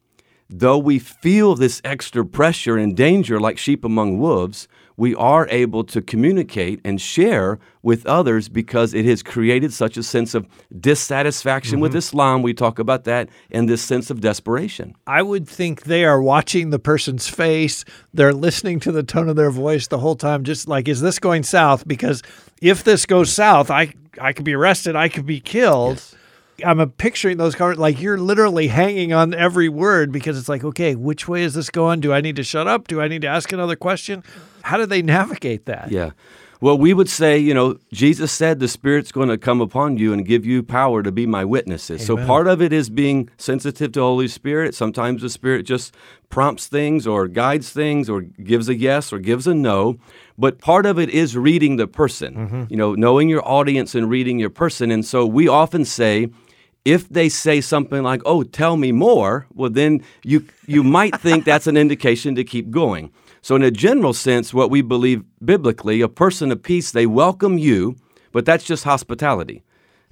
Though 0.49 0.77
we 0.77 0.99
feel 0.99 1.55
this 1.55 1.81
extra 1.85 2.25
pressure 2.25 2.77
and 2.77 2.97
danger 2.97 3.39
like 3.39 3.57
sheep 3.57 3.85
among 3.85 4.19
wolves, 4.19 4.67
we 4.97 5.15
are 5.15 5.47
able 5.49 5.83
to 5.85 6.01
communicate 6.01 6.79
and 6.83 6.99
share 6.99 7.59
with 7.81 8.05
others 8.05 8.49
because 8.49 8.93
it 8.93 9.05
has 9.05 9.23
created 9.23 9.73
such 9.73 9.97
a 9.97 10.03
sense 10.03 10.33
of 10.33 10.47
dissatisfaction 10.79 11.79
with 11.79 11.95
Islam. 11.95 12.41
We 12.41 12.53
talk 12.53 12.79
about 12.79 13.03
that 13.05 13.29
and 13.51 13.67
this 13.67 13.81
sense 13.81 14.09
of 14.09 14.21
desperation. 14.21 14.95
I 15.05 15.21
would 15.21 15.47
think 15.47 15.83
they 15.83 16.05
are 16.05 16.21
watching 16.21 16.69
the 16.69 16.79
person's 16.79 17.27
face. 17.27 17.83
They're 18.13 18.33
listening 18.33 18.79
to 18.81 18.91
the 18.91 19.03
tone 19.03 19.29
of 19.29 19.35
their 19.35 19.51
voice 19.51 19.87
the 19.87 19.99
whole 19.99 20.15
time, 20.15 20.43
just 20.43 20.67
like, 20.67 20.87
is 20.87 21.01
this 21.01 21.19
going 21.19 21.43
south? 21.43 21.87
Because 21.87 22.21
if 22.61 22.83
this 22.83 23.05
goes 23.05 23.31
south, 23.31 23.69
I, 23.69 23.93
I 24.19 24.33
could 24.33 24.45
be 24.45 24.53
arrested, 24.53 24.95
I 24.95 25.09
could 25.09 25.25
be 25.25 25.39
killed. 25.39 26.01
I'm 26.63 26.79
uh, 26.79 26.85
picturing 26.85 27.37
those 27.37 27.55
cars 27.55 27.77
like 27.77 27.99
you're 27.99 28.17
literally 28.17 28.67
hanging 28.67 29.11
on 29.11 29.33
every 29.33 29.69
word 29.69 30.11
because 30.11 30.37
it's 30.37 30.47
like, 30.47 30.63
okay, 30.63 30.95
which 30.95 31.27
way 31.27 31.43
is 31.43 31.55
this 31.55 31.69
going? 31.69 31.99
Do 31.99 32.13
I 32.13 32.21
need 32.21 32.35
to 32.35 32.43
shut 32.43 32.67
up? 32.67 32.87
Do 32.87 33.01
I 33.01 33.07
need 33.07 33.23
to 33.23 33.27
ask 33.27 33.51
another 33.51 33.75
question? 33.75 34.23
How 34.63 34.77
do 34.77 34.85
they 34.85 35.01
navigate 35.01 35.65
that? 35.65 35.91
Yeah. 35.91 36.11
Well, 36.61 36.77
we 36.77 36.93
would 36.93 37.09
say, 37.09 37.37
you 37.37 37.53
know, 37.53 37.77
Jesus 37.91 38.31
said 38.31 38.61
the 38.61 38.69
Spirit's 38.69 39.11
going 39.11 39.27
to 39.27 39.37
come 39.37 39.59
upon 39.59 39.97
you 39.97 40.13
and 40.13 40.25
give 40.25 40.45
you 40.45 40.63
power 40.63 41.03
to 41.03 41.11
be 41.11 41.25
my 41.25 41.43
witnesses. 41.43 42.05
So 42.05 42.15
part 42.15 42.47
of 42.47 42.61
it 42.61 42.71
is 42.71 42.89
being 42.89 43.29
sensitive 43.37 43.91
to 43.91 43.99
Holy 43.99 44.29
Spirit. 44.29 44.73
Sometimes 44.73 45.21
the 45.21 45.29
Spirit 45.29 45.63
just 45.63 45.93
prompts 46.29 46.67
things 46.67 47.05
or 47.05 47.27
guides 47.27 47.71
things 47.71 48.09
or 48.09 48.21
gives 48.21 48.69
a 48.69 48.75
yes 48.75 49.11
or 49.11 49.19
gives 49.19 49.45
a 49.45 49.53
no. 49.53 49.99
But 50.37 50.59
part 50.59 50.85
of 50.85 50.97
it 50.97 51.09
is 51.09 51.35
reading 51.35 51.75
the 51.75 51.85
person, 51.85 52.33
mm-hmm. 52.33 52.63
you 52.69 52.77
know, 52.77 52.95
knowing 52.95 53.27
your 53.27 53.45
audience 53.45 53.93
and 53.93 54.09
reading 54.09 54.39
your 54.39 54.49
person. 54.49 54.89
And 54.89 55.05
so 55.05 55.25
we 55.25 55.49
often 55.49 55.83
say, 55.83 56.29
if 56.85 57.09
they 57.09 57.27
say 57.27 57.61
something 57.61 58.03
like, 58.03 58.21
"Oh, 58.25 58.43
tell 58.43 58.77
me 58.77 58.91
more," 58.91 59.47
well, 59.53 59.69
then 59.69 60.03
you 60.23 60.45
you 60.65 60.83
might 60.83 61.19
think 61.19 61.45
that's 61.45 61.67
an 61.67 61.77
indication 61.77 62.35
to 62.35 62.43
keep 62.43 62.71
going. 62.71 63.11
So, 63.43 63.57
in 63.57 63.61
a 63.61 63.71
general 63.71 64.13
sense, 64.13 64.53
what 64.53 64.71
we 64.71 64.81
believe 64.81 65.21
biblically, 65.43 65.99
a 65.99 66.07
person 66.07 66.49
of 66.49 66.63
peace, 66.63 66.91
they 66.91 67.05
welcome 67.05 67.57
you, 67.57 67.97
but 68.31 68.45
that's 68.45 68.63
just 68.63 68.85
hospitality. 68.85 69.63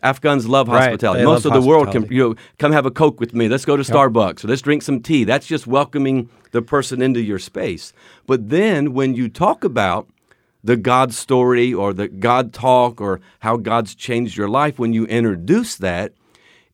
Afghans 0.03 0.49
love 0.49 0.67
Right, 0.67 0.83
hospitality. 0.83 1.21
they 1.21 1.25
Most 1.25 1.45
love 1.45 1.55
of 1.55 1.63
the 1.63 1.67
world 1.67 1.91
can, 1.91 2.11
you 2.11 2.29
know, 2.29 2.35
come 2.59 2.73
have 2.73 2.85
a 2.85 2.91
Coke 2.91 3.21
with 3.21 3.33
me. 3.33 3.47
Let's 3.47 3.63
go 3.63 3.77
to 3.77 3.83
Starbucks 3.83 4.43
or 4.43 4.49
let's 4.49 4.61
drink 4.61 4.81
some 4.81 5.01
tea. 5.01 5.23
That's 5.23 5.47
just 5.47 5.65
welcoming 5.65 6.29
the 6.51 6.61
person 6.61 7.01
into 7.01 7.21
your 7.21 7.39
space. 7.39 7.93
But 8.27 8.49
then 8.49 8.93
when 8.93 9.15
you 9.15 9.29
talk 9.29 9.63
about 9.63 10.09
the 10.61 10.75
God 10.75 11.13
story 11.13 11.73
or 11.73 11.93
the 11.93 12.09
God 12.09 12.51
talk 12.51 12.99
or 12.99 13.21
how 13.39 13.55
God's 13.55 13.95
changed 13.95 14.35
your 14.35 14.49
life, 14.49 14.77
when 14.77 14.91
you 14.91 15.05
introduce 15.05 15.77
that, 15.77 16.11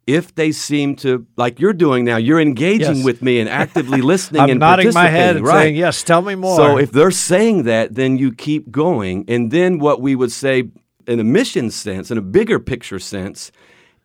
if 0.08 0.34
they 0.34 0.52
seem 0.54 0.96
to 0.96 1.28
like 1.36 1.60
you're 1.60 1.74
doing 1.74 2.06
now, 2.06 2.18
you're 2.18 2.40
engaging 2.40 2.98
Yes. 2.98 3.06
with 3.06 3.22
me 3.22 3.40
and 3.40 3.50
actively 3.50 4.02
listening 4.14 4.42
I'm 4.42 4.50
and 4.52 4.60
nodding 4.60 4.94
my 4.94 5.10
head 5.10 5.36
and 5.36 5.46
right? 5.46 5.64
saying, 5.64 5.76
"Yes, 5.76 6.02
tell 6.02 6.22
me 6.22 6.36
more." 6.36 6.56
So 6.56 6.78
if 6.78 6.92
they're 6.92 7.12
saying 7.12 7.64
that, 7.64 7.94
then 7.96 8.18
you 8.18 8.32
keep 8.34 8.72
going. 8.72 9.26
And 9.28 9.52
then 9.52 9.80
what 9.80 10.02
we 10.02 10.16
would 10.16 10.32
say 10.32 10.70
in 11.08 11.20
a 11.20 11.24
mission 11.24 11.70
sense, 11.72 12.10
in 12.10 12.18
a 12.18 12.22
bigger 12.22 12.60
picture 12.60 13.00
sense, 13.00 13.52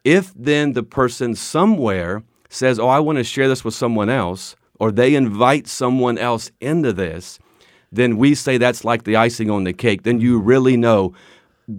if 0.04 0.32
then 0.36 0.72
the 0.72 0.82
person 0.82 1.34
somewhere 1.34 2.22
says, 2.48 2.78
Oh, 2.78 2.88
I 2.88 2.98
want 3.00 3.18
to 3.18 3.24
share 3.24 3.48
this 3.48 3.64
with 3.64 3.74
someone 3.74 4.10
else, 4.10 4.56
or 4.78 4.92
they 4.92 5.14
invite 5.14 5.66
someone 5.68 6.18
else 6.18 6.50
into 6.60 6.92
this, 6.92 7.38
then 7.90 8.16
we 8.16 8.34
say 8.34 8.58
that's 8.58 8.84
like 8.84 9.04
the 9.04 9.16
icing 9.16 9.50
on 9.50 9.64
the 9.64 9.72
cake. 9.72 10.02
Then 10.02 10.20
you 10.20 10.38
really 10.38 10.76
know 10.76 11.12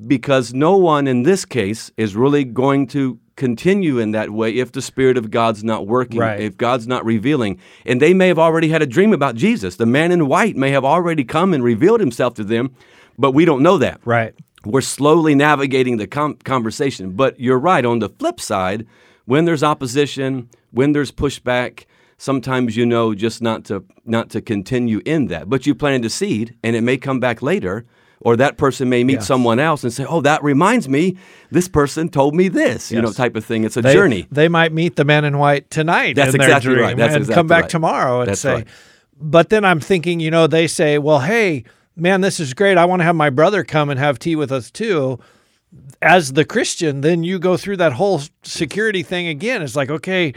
because 0.08 0.54
no 0.54 0.78
one 0.78 1.08
in 1.08 1.24
this 1.24 1.46
case 1.46 1.92
is 1.98 2.16
really 2.16 2.44
going 2.46 2.88
to 2.88 3.20
continue 3.36 3.98
in 4.00 4.12
that 4.12 4.30
way 4.30 4.52
if 4.52 4.72
the 4.72 4.82
Spirit 4.82 5.18
of 5.18 5.32
God's 5.32 5.64
not 5.64 5.88
working, 5.88 6.20
Right. 6.20 6.40
if 6.40 6.58
God's 6.58 6.88
not 6.88 7.04
revealing. 7.06 7.60
And 7.86 8.02
they 8.02 8.14
may 8.14 8.28
have 8.28 8.40
already 8.40 8.70
had 8.70 8.82
a 8.82 8.86
dream 8.88 9.12
about 9.14 9.36
Jesus. 9.36 9.76
The 9.78 9.86
man 9.86 10.12
in 10.12 10.28
white 10.28 10.56
may 10.56 10.70
have 10.72 10.86
already 10.86 11.24
come 11.24 11.54
and 11.54 11.64
revealed 11.64 12.00
himself 12.00 12.34
to 12.36 12.44
them, 12.44 12.72
but 13.18 13.32
we 13.32 13.46
don't 13.46 13.64
know 13.64 13.78
that. 13.78 14.00
right. 14.06 14.34
We're 14.66 14.80
slowly 14.80 15.36
navigating 15.36 15.98
the 15.98 16.08
com- 16.08 16.36
conversation. 16.46 17.12
But 17.12 17.38
you're 17.38 17.60
right. 17.60 17.84
On 17.84 18.00
the 18.00 18.08
flip 18.08 18.40
side, 18.40 18.86
when 19.26 19.44
there's 19.44 19.62
opposition, 19.62 20.48
when 20.72 20.94
there's 20.94 21.12
pushback, 21.12 21.84
sometimes 22.18 22.78
you 22.78 22.86
know 22.86 23.14
just 23.14 23.42
not 23.42 23.66
to 23.66 23.84
not 24.06 24.30
to 24.30 24.40
continue 24.42 25.02
in 25.06 25.28
that. 25.28 25.50
But 25.50 25.66
you 25.68 25.76
planted 25.76 26.06
a 26.06 26.10
seed, 26.10 26.56
and 26.64 26.78
it 26.78 26.82
may 26.82 26.96
come 26.96 27.20
back 27.20 27.42
later, 27.42 27.86
or 28.24 28.36
that 28.38 28.58
person 28.58 28.90
may 28.90 29.04
meet 29.04 29.16
Yes. 29.16 29.28
someone 29.28 29.60
else 29.60 29.84
and 29.84 29.92
say, 29.92 30.06
"Oh, 30.08 30.22
that 30.22 30.44
reminds 30.44 30.88
me, 30.90 31.18
this 31.52 31.68
person 31.68 32.10
told 32.10 32.36
me 32.36 32.48
this," 32.48 32.92
you 32.92 33.02
know, 33.02 33.12
type 33.12 33.36
of 33.36 33.44
thing. 33.46 33.64
It's 33.64 33.78
a 33.78 33.82
They, 33.82 33.94
journey. 33.94 34.28
They 34.32 34.48
might 34.48 34.74
meet 34.74 34.96
the 34.96 35.06
man 35.06 35.26
in 35.26 35.38
white 35.38 35.70
tonight 35.70 36.16
That's 36.16 36.34
exactly 36.34 36.76
right. 36.76 36.96
That's 36.98 37.14
and 37.14 37.22
exactly 37.24 37.36
come 37.36 37.48
back 37.48 37.64
right. 37.64 37.70
tomorrow 37.70 38.22
and 38.22 38.30
That's 38.30 38.42
say. 38.42 38.54
right. 38.54 38.68
But 39.20 39.50
then 39.50 39.64
I'm 39.64 39.80
thinking, 39.80 40.20
you 40.20 40.32
know, 40.32 40.48
they 40.48 40.68
say, 40.68 40.98
"Well, 40.98 41.20
hey, 41.20 41.64
man, 41.96 42.22
this 42.22 42.40
is 42.40 42.54
great. 42.54 42.78
I 42.78 42.86
want 42.86 43.02
to 43.02 43.04
have 43.06 43.16
my 43.16 43.30
brother 43.30 43.64
come 43.64 43.90
and 43.90 44.00
have 44.00 44.20
tea 44.20 44.36
with 44.36 44.52
us 44.52 44.72
too." 44.72 45.20
As 46.02 46.34
the 46.34 46.46
Christian, 46.46 47.02
then 47.02 47.24
you 47.24 47.40
go 47.40 47.58
through 47.58 47.78
that 47.78 47.94
whole 47.94 48.22
security 48.44 49.02
thing 49.04 49.28
again. 49.28 49.62
It's 49.62 49.76
like, 49.76 49.90
okay, 49.90 50.34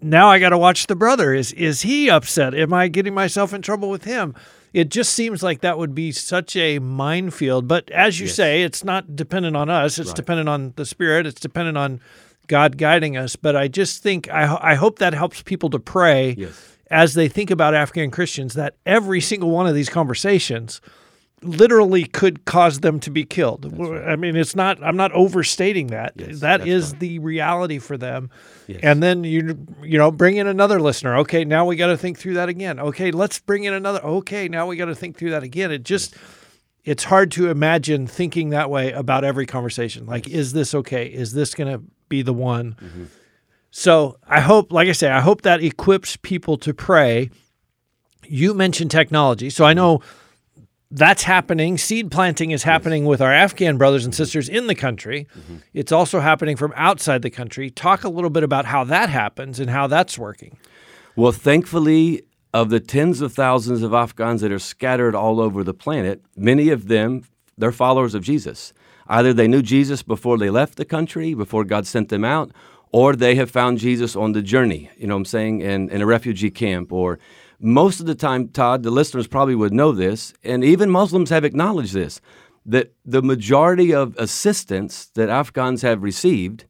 now 0.00 0.28
I 0.28 0.38
got 0.40 0.48
to 0.50 0.58
watch 0.58 0.86
the 0.88 0.96
brother. 0.96 1.32
Is 1.34 1.52
is 1.52 1.82
he 1.82 2.10
upset? 2.10 2.54
Am 2.54 2.72
I 2.72 2.88
getting 2.88 3.14
myself 3.14 3.52
in 3.54 3.62
trouble 3.62 3.90
with 3.90 4.04
him? 4.04 4.34
It 4.72 4.88
just 4.88 5.12
seems 5.14 5.42
like 5.42 5.60
that 5.60 5.78
would 5.78 5.94
be 5.94 6.12
such 6.12 6.56
a 6.56 6.78
minefield. 6.78 7.68
But 7.68 7.90
as 7.90 8.18
you 8.20 8.26
say, 8.26 8.62
it's 8.62 8.82
not 8.84 9.14
dependent 9.14 9.56
on 9.56 9.68
us. 9.68 9.98
It's 9.98 10.12
dependent 10.14 10.48
on 10.48 10.72
the 10.76 10.86
Spirit. 10.86 11.26
It's 11.26 11.40
dependent 11.40 11.76
on 11.76 12.00
God 12.46 12.78
guiding 12.78 13.16
us. 13.16 13.36
But 13.36 13.54
I 13.56 13.68
just 13.68 14.02
think 14.02 14.30
I 14.30 14.58
I 14.60 14.74
hope 14.74 14.98
that 14.98 15.14
helps 15.14 15.42
people 15.42 15.68
to 15.70 15.78
pray 15.78 16.34
Yes. 16.38 16.76
as 16.90 17.14
they 17.14 17.28
think 17.28 17.50
about 17.50 17.74
Afghan 17.74 18.10
Christians 18.10 18.54
that 18.54 18.74
every 18.86 19.20
single 19.20 19.50
one 19.50 19.66
of 19.66 19.74
these 19.74 19.88
conversations 19.88 20.80
literally 21.42 22.04
could 22.04 22.44
cause 22.44 22.80
them 22.80 23.00
to 23.00 23.10
be 23.10 23.24
killed. 23.24 23.66
I 24.06 24.16
mean, 24.16 24.36
it's 24.36 24.56
not. 24.56 24.82
I'm 24.82 24.96
not 24.96 25.12
overstating 25.12 25.88
that. 25.88 26.12
Yes, 26.16 26.40
that's 26.40 26.64
right. 26.64 27.00
the 27.00 27.18
reality 27.18 27.78
for 27.78 27.96
them. 27.96 28.30
Yes. 28.66 28.80
And 28.82 29.02
then 29.02 29.24
you 29.24 29.66
you 29.82 29.98
know 29.98 30.10
bring 30.10 30.36
in 30.36 30.46
another 30.46 30.80
listener. 30.80 31.16
Okay, 31.18 31.44
now 31.44 31.64
we 31.64 31.76
got 31.76 31.88
to 31.88 31.96
think 31.96 32.18
through 32.18 32.34
that 32.34 32.48
again. 32.48 32.78
Okay, 32.78 33.10
let's 33.10 33.38
bring 33.38 33.64
in 33.64 33.74
another. 33.74 34.02
Okay, 34.02 34.48
now 34.48 34.66
we 34.66 34.76
got 34.76 34.86
to 34.86 34.94
think 34.94 35.18
through 35.18 35.30
that 35.30 35.42
again. 35.42 35.70
It 35.70 35.82
just 35.82 36.16
it's 36.84 37.04
hard 37.04 37.30
to 37.32 37.48
imagine 37.48 38.06
thinking 38.06 38.50
that 38.50 38.70
way 38.70 38.92
about 38.92 39.24
every 39.24 39.46
conversation. 39.46 40.06
Like, 40.06 40.28
is 40.28 40.52
this 40.52 40.74
okay? 40.74 41.06
Is 41.06 41.32
this 41.32 41.54
going 41.54 41.72
to 41.72 41.84
be 42.08 42.22
the 42.22 42.32
one? 42.32 42.76
Mm-hmm. 42.80 43.04
So 43.70 44.18
I 44.26 44.40
hope, 44.40 44.72
like 44.72 44.88
I 44.88 44.92
say, 44.92 45.10
I 45.10 45.20
hope 45.20 45.42
that 45.42 45.62
equips 45.62 46.16
people 46.16 46.58
to 46.58 46.74
pray. 46.74 47.30
You 48.26 48.52
mentioned 48.52 48.90
technology, 48.90 49.48
so 49.48 49.64
I 49.64 49.72
know 49.72 50.00
that's 50.92 51.22
happening. 51.22 51.78
Seed 51.78 52.10
planting 52.10 52.50
is 52.50 52.62
happening 52.62 53.06
with 53.06 53.22
our 53.22 53.32
Afghan 53.32 53.78
brothers 53.78 54.04
and 54.04 54.14
sisters 54.14 54.48
in 54.48 54.66
the 54.66 54.74
country. 54.74 55.26
Mm-hmm. 55.36 55.56
It's 55.72 55.90
also 55.90 56.20
happening 56.20 56.54
from 56.54 56.72
outside 56.76 57.22
the 57.22 57.30
country. 57.30 57.70
Talk 57.70 58.04
a 58.04 58.10
little 58.10 58.30
bit 58.30 58.42
about 58.42 58.66
how 58.66 58.84
that 58.84 59.08
happens 59.08 59.58
and 59.58 59.70
how 59.70 59.86
that's 59.86 60.18
working. 60.18 60.58
Well, 61.16 61.32
thankfully, 61.32 62.22
of 62.52 62.68
the 62.68 62.78
tens 62.78 63.22
of 63.22 63.32
thousands 63.32 63.82
of 63.82 63.94
Afghans 63.94 64.42
that 64.42 64.52
are 64.52 64.58
scattered 64.58 65.14
all 65.14 65.40
over 65.40 65.64
the 65.64 65.72
planet, 65.72 66.22
many 66.36 66.68
of 66.68 66.88
them, 66.88 67.24
they're 67.56 67.72
followers 67.72 68.14
of 68.14 68.22
Jesus. 68.22 68.74
Either 69.08 69.32
they 69.32 69.48
knew 69.48 69.62
Jesus 69.62 70.02
before 70.02 70.36
they 70.36 70.50
left 70.50 70.76
the 70.76 70.84
country, 70.84 71.32
before 71.32 71.64
God 71.64 71.86
sent 71.86 72.10
them 72.10 72.24
out, 72.24 72.52
or 72.92 73.16
they 73.16 73.34
have 73.36 73.50
found 73.50 73.78
Jesus 73.78 74.14
on 74.14 74.32
the 74.32 74.42
journey, 74.42 74.90
you 74.98 75.06
know 75.06 75.14
what 75.14 75.20
I'm 75.20 75.24
saying, 75.24 75.62
in, 75.62 75.88
in 75.88 76.02
a 76.02 76.06
refugee 76.06 76.50
camp. 76.50 76.92
Or 76.92 77.18
most 77.62 78.00
of 78.00 78.06
the 78.06 78.14
time, 78.14 78.48
Todd, 78.48 78.82
the 78.82 78.90
listeners 78.90 79.26
probably 79.26 79.54
would 79.54 79.72
know 79.72 79.92
this, 79.92 80.34
and 80.42 80.64
even 80.64 80.90
Muslims 80.90 81.30
have 81.30 81.44
acknowledged 81.44 81.94
this, 81.94 82.20
that 82.66 82.92
the 83.04 83.22
majority 83.22 83.94
of 83.94 84.14
assistance 84.18 85.06
that 85.14 85.28
Afghans 85.28 85.82
have 85.82 86.02
received 86.02 86.64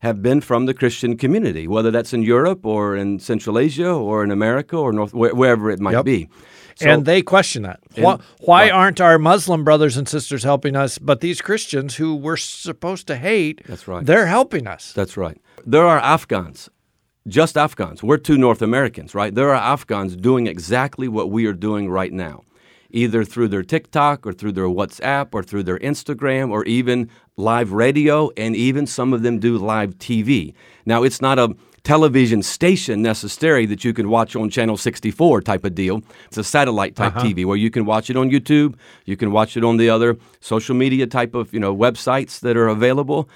have 0.00 0.22
been 0.22 0.40
from 0.40 0.66
the 0.66 0.74
Christian 0.74 1.16
community, 1.16 1.66
whether 1.66 1.90
that's 1.90 2.12
in 2.12 2.22
Europe 2.22 2.64
or 2.64 2.96
in 2.96 3.18
Central 3.18 3.58
Asia 3.58 3.90
or 3.92 4.22
in 4.22 4.30
America 4.30 4.76
or 4.76 4.92
North, 4.92 5.12
wherever 5.12 5.70
it 5.70 5.80
might 5.80 5.92
Yep. 5.94 6.04
be. 6.04 6.28
So- 6.76 6.88
and 6.88 7.04
they 7.04 7.20
question 7.22 7.62
that. 7.64 7.80
Why, 7.96 8.12
And- 8.12 8.22
why 8.38 8.62
right. 8.62 8.72
aren't 8.72 9.00
our 9.00 9.18
Muslim 9.18 9.64
brothers 9.64 9.96
and 9.96 10.08
sisters 10.08 10.44
helping 10.44 10.76
us, 10.76 10.98
but 10.98 11.20
these 11.20 11.40
Christians 11.40 11.96
who 11.96 12.14
we're 12.14 12.36
supposed 12.36 13.08
to 13.08 13.16
hate, 13.16 13.62
That's 13.66 13.88
right. 13.88 14.06
they're 14.06 14.26
helping 14.26 14.68
us? 14.68 14.92
That's 14.94 15.16
right. 15.16 15.38
There 15.66 15.84
are 15.84 15.98
Afghans, 15.98 16.70
just 17.28 17.56
Afghans. 17.56 18.02
We're 18.02 18.16
two 18.16 18.38
North 18.38 18.62
Americans, 18.62 19.14
right? 19.14 19.34
There 19.34 19.50
are 19.50 19.74
Afghans 19.74 20.16
doing 20.16 20.46
exactly 20.46 21.08
what 21.08 21.30
we 21.30 21.46
are 21.46 21.52
doing 21.52 21.88
right 21.88 22.12
now, 22.12 22.44
either 22.90 23.24
through 23.24 23.48
their 23.48 23.62
TikTok 23.62 24.26
or 24.26 24.32
through 24.32 24.52
their 24.52 24.64
WhatsApp 24.64 25.28
or 25.32 25.42
through 25.42 25.64
their 25.64 25.78
Instagram 25.78 26.50
or 26.50 26.64
even 26.64 27.10
live 27.36 27.72
radio, 27.72 28.30
and 28.36 28.56
even 28.56 28.86
some 28.86 29.12
of 29.12 29.22
them 29.22 29.38
do 29.38 29.58
live 29.58 29.98
TV. 29.98 30.54
Now, 30.86 31.02
it's 31.04 31.20
not 31.20 31.38
a 31.38 31.54
television 31.84 32.42
station 32.42 33.00
necessary 33.00 33.64
that 33.66 33.84
you 33.84 33.94
can 33.94 34.08
watch 34.08 34.34
on 34.34 34.50
channel 34.50 34.76
64 34.76 35.42
type 35.42 35.64
of 35.64 35.74
deal. 35.74 36.02
It's 36.26 36.38
a 36.38 36.44
satellite 36.44 36.96
type 36.96 37.16
uh-huh. 37.16 37.26
TV 37.26 37.44
where 37.44 37.56
you 37.56 37.70
can 37.70 37.84
watch 37.84 38.10
it 38.10 38.16
on 38.16 38.30
YouTube, 38.30 38.74
you 39.04 39.16
can 39.16 39.30
watch 39.30 39.56
it 39.56 39.64
on 39.64 39.76
the 39.76 39.88
other 39.88 40.16
social 40.40 40.74
media 40.74 41.06
type 41.06 41.34
of, 41.34 41.52
you 41.54 41.60
know, 41.60 41.74
websites 41.74 42.40
that 42.40 42.56
are 42.56 42.68
available 42.68 43.28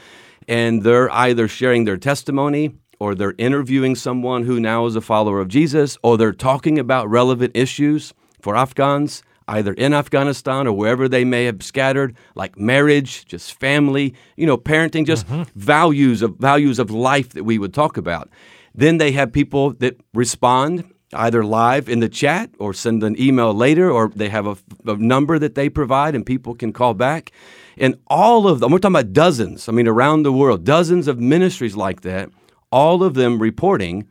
and 0.49 0.83
they're 0.83 1.11
either 1.13 1.49
sharing 1.49 1.85
their 1.85 1.97
testimony 1.97 2.75
or 3.03 3.17
they're 3.17 3.35
interviewing 3.37 3.97
someone 3.97 4.45
who 4.45 4.61
now 4.61 4.87
is 4.87 4.95
a 4.95 5.01
follower 5.01 5.41
of 5.41 5.49
Jesus 5.49 5.99
or 6.05 6.17
they're 6.17 6.33
talking 6.33 6.79
about 6.79 7.11
relevant 7.11 7.51
issues 7.57 8.15
for 8.41 8.55
Afghans 8.55 9.25
either 9.49 9.73
in 9.73 9.93
Afghanistan 9.93 10.69
or 10.69 10.73
wherever 10.73 11.09
they 11.09 11.25
may 11.25 11.47
have 11.47 11.65
scattered 11.65 12.15
like 12.37 12.57
marriage 12.57 13.27
just 13.27 13.59
family 13.59 14.15
you 14.37 14.47
know 14.47 14.57
parenting 14.57 15.05
just 15.05 15.27
mm-hmm. 15.27 15.43
values 15.59 16.23
of 16.23 16.37
values 16.37 16.79
of 16.79 16.93
life 16.93 17.31
that 17.31 17.43
we 17.43 17.59
would 17.59 17.75
talk 17.75 17.97
about 17.97 18.31
then 18.73 18.99
they 18.99 19.11
have 19.11 19.33
people 19.33 19.73
that 19.83 19.99
respond 20.15 20.85
either 21.15 21.45
live 21.45 21.89
in 21.89 21.99
the 21.99 22.09
chat 22.09 22.51
or 22.59 22.73
send 22.73 23.03
an 23.03 23.21
email 23.21 23.53
later, 23.53 23.91
or 23.91 24.09
they 24.09 24.31
have 24.31 24.47
a, 24.47 24.57
a 24.87 24.97
number 24.97 25.39
that 25.39 25.55
they 25.55 25.69
provide 25.69 26.15
and 26.15 26.25
people 26.25 26.55
can 26.55 26.73
call 26.73 26.95
back. 26.95 27.33
And 27.77 27.97
all 28.07 28.49
of 28.49 28.61
them, 28.61 28.73
we're 28.73 28.79
talking 28.79 28.97
about 28.97 29.13
dozens, 29.13 29.69
I 29.69 29.73
mean, 29.73 29.87
around 29.87 30.23
the 30.23 30.33
world, 30.33 30.65
dozens 30.65 31.09
of 31.09 31.21
ministries 31.21 31.77
like 31.77 32.01
that, 32.01 32.31
all 32.73 33.05
of 33.05 33.15
them 33.15 33.39
reporting 33.39 34.09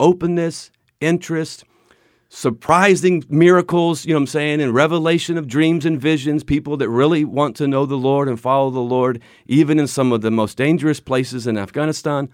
openness, 0.00 0.70
interest, 1.00 1.64
surprising 2.28 3.24
miracles, 3.28 4.04
you 4.04 4.12
know 4.12 4.16
what 4.16 4.22
I'm 4.22 4.26
saying, 4.28 4.60
and 4.60 4.74
revelation 4.74 5.38
of 5.38 5.46
dreams 5.46 5.84
and 5.84 6.00
visions, 6.00 6.42
people 6.42 6.76
that 6.78 6.88
really 6.88 7.24
want 7.24 7.56
to 7.56 7.68
know 7.68 7.86
the 7.86 7.96
Lord 7.96 8.28
and 8.28 8.40
follow 8.40 8.70
the 8.70 8.80
Lord, 8.80 9.20
even 9.46 9.78
in 9.78 9.86
some 9.86 10.12
of 10.12 10.20
the 10.20 10.30
most 10.30 10.56
dangerous 10.56 11.00
places 11.00 11.46
in 11.46 11.56
Afghanistan, 11.56 12.28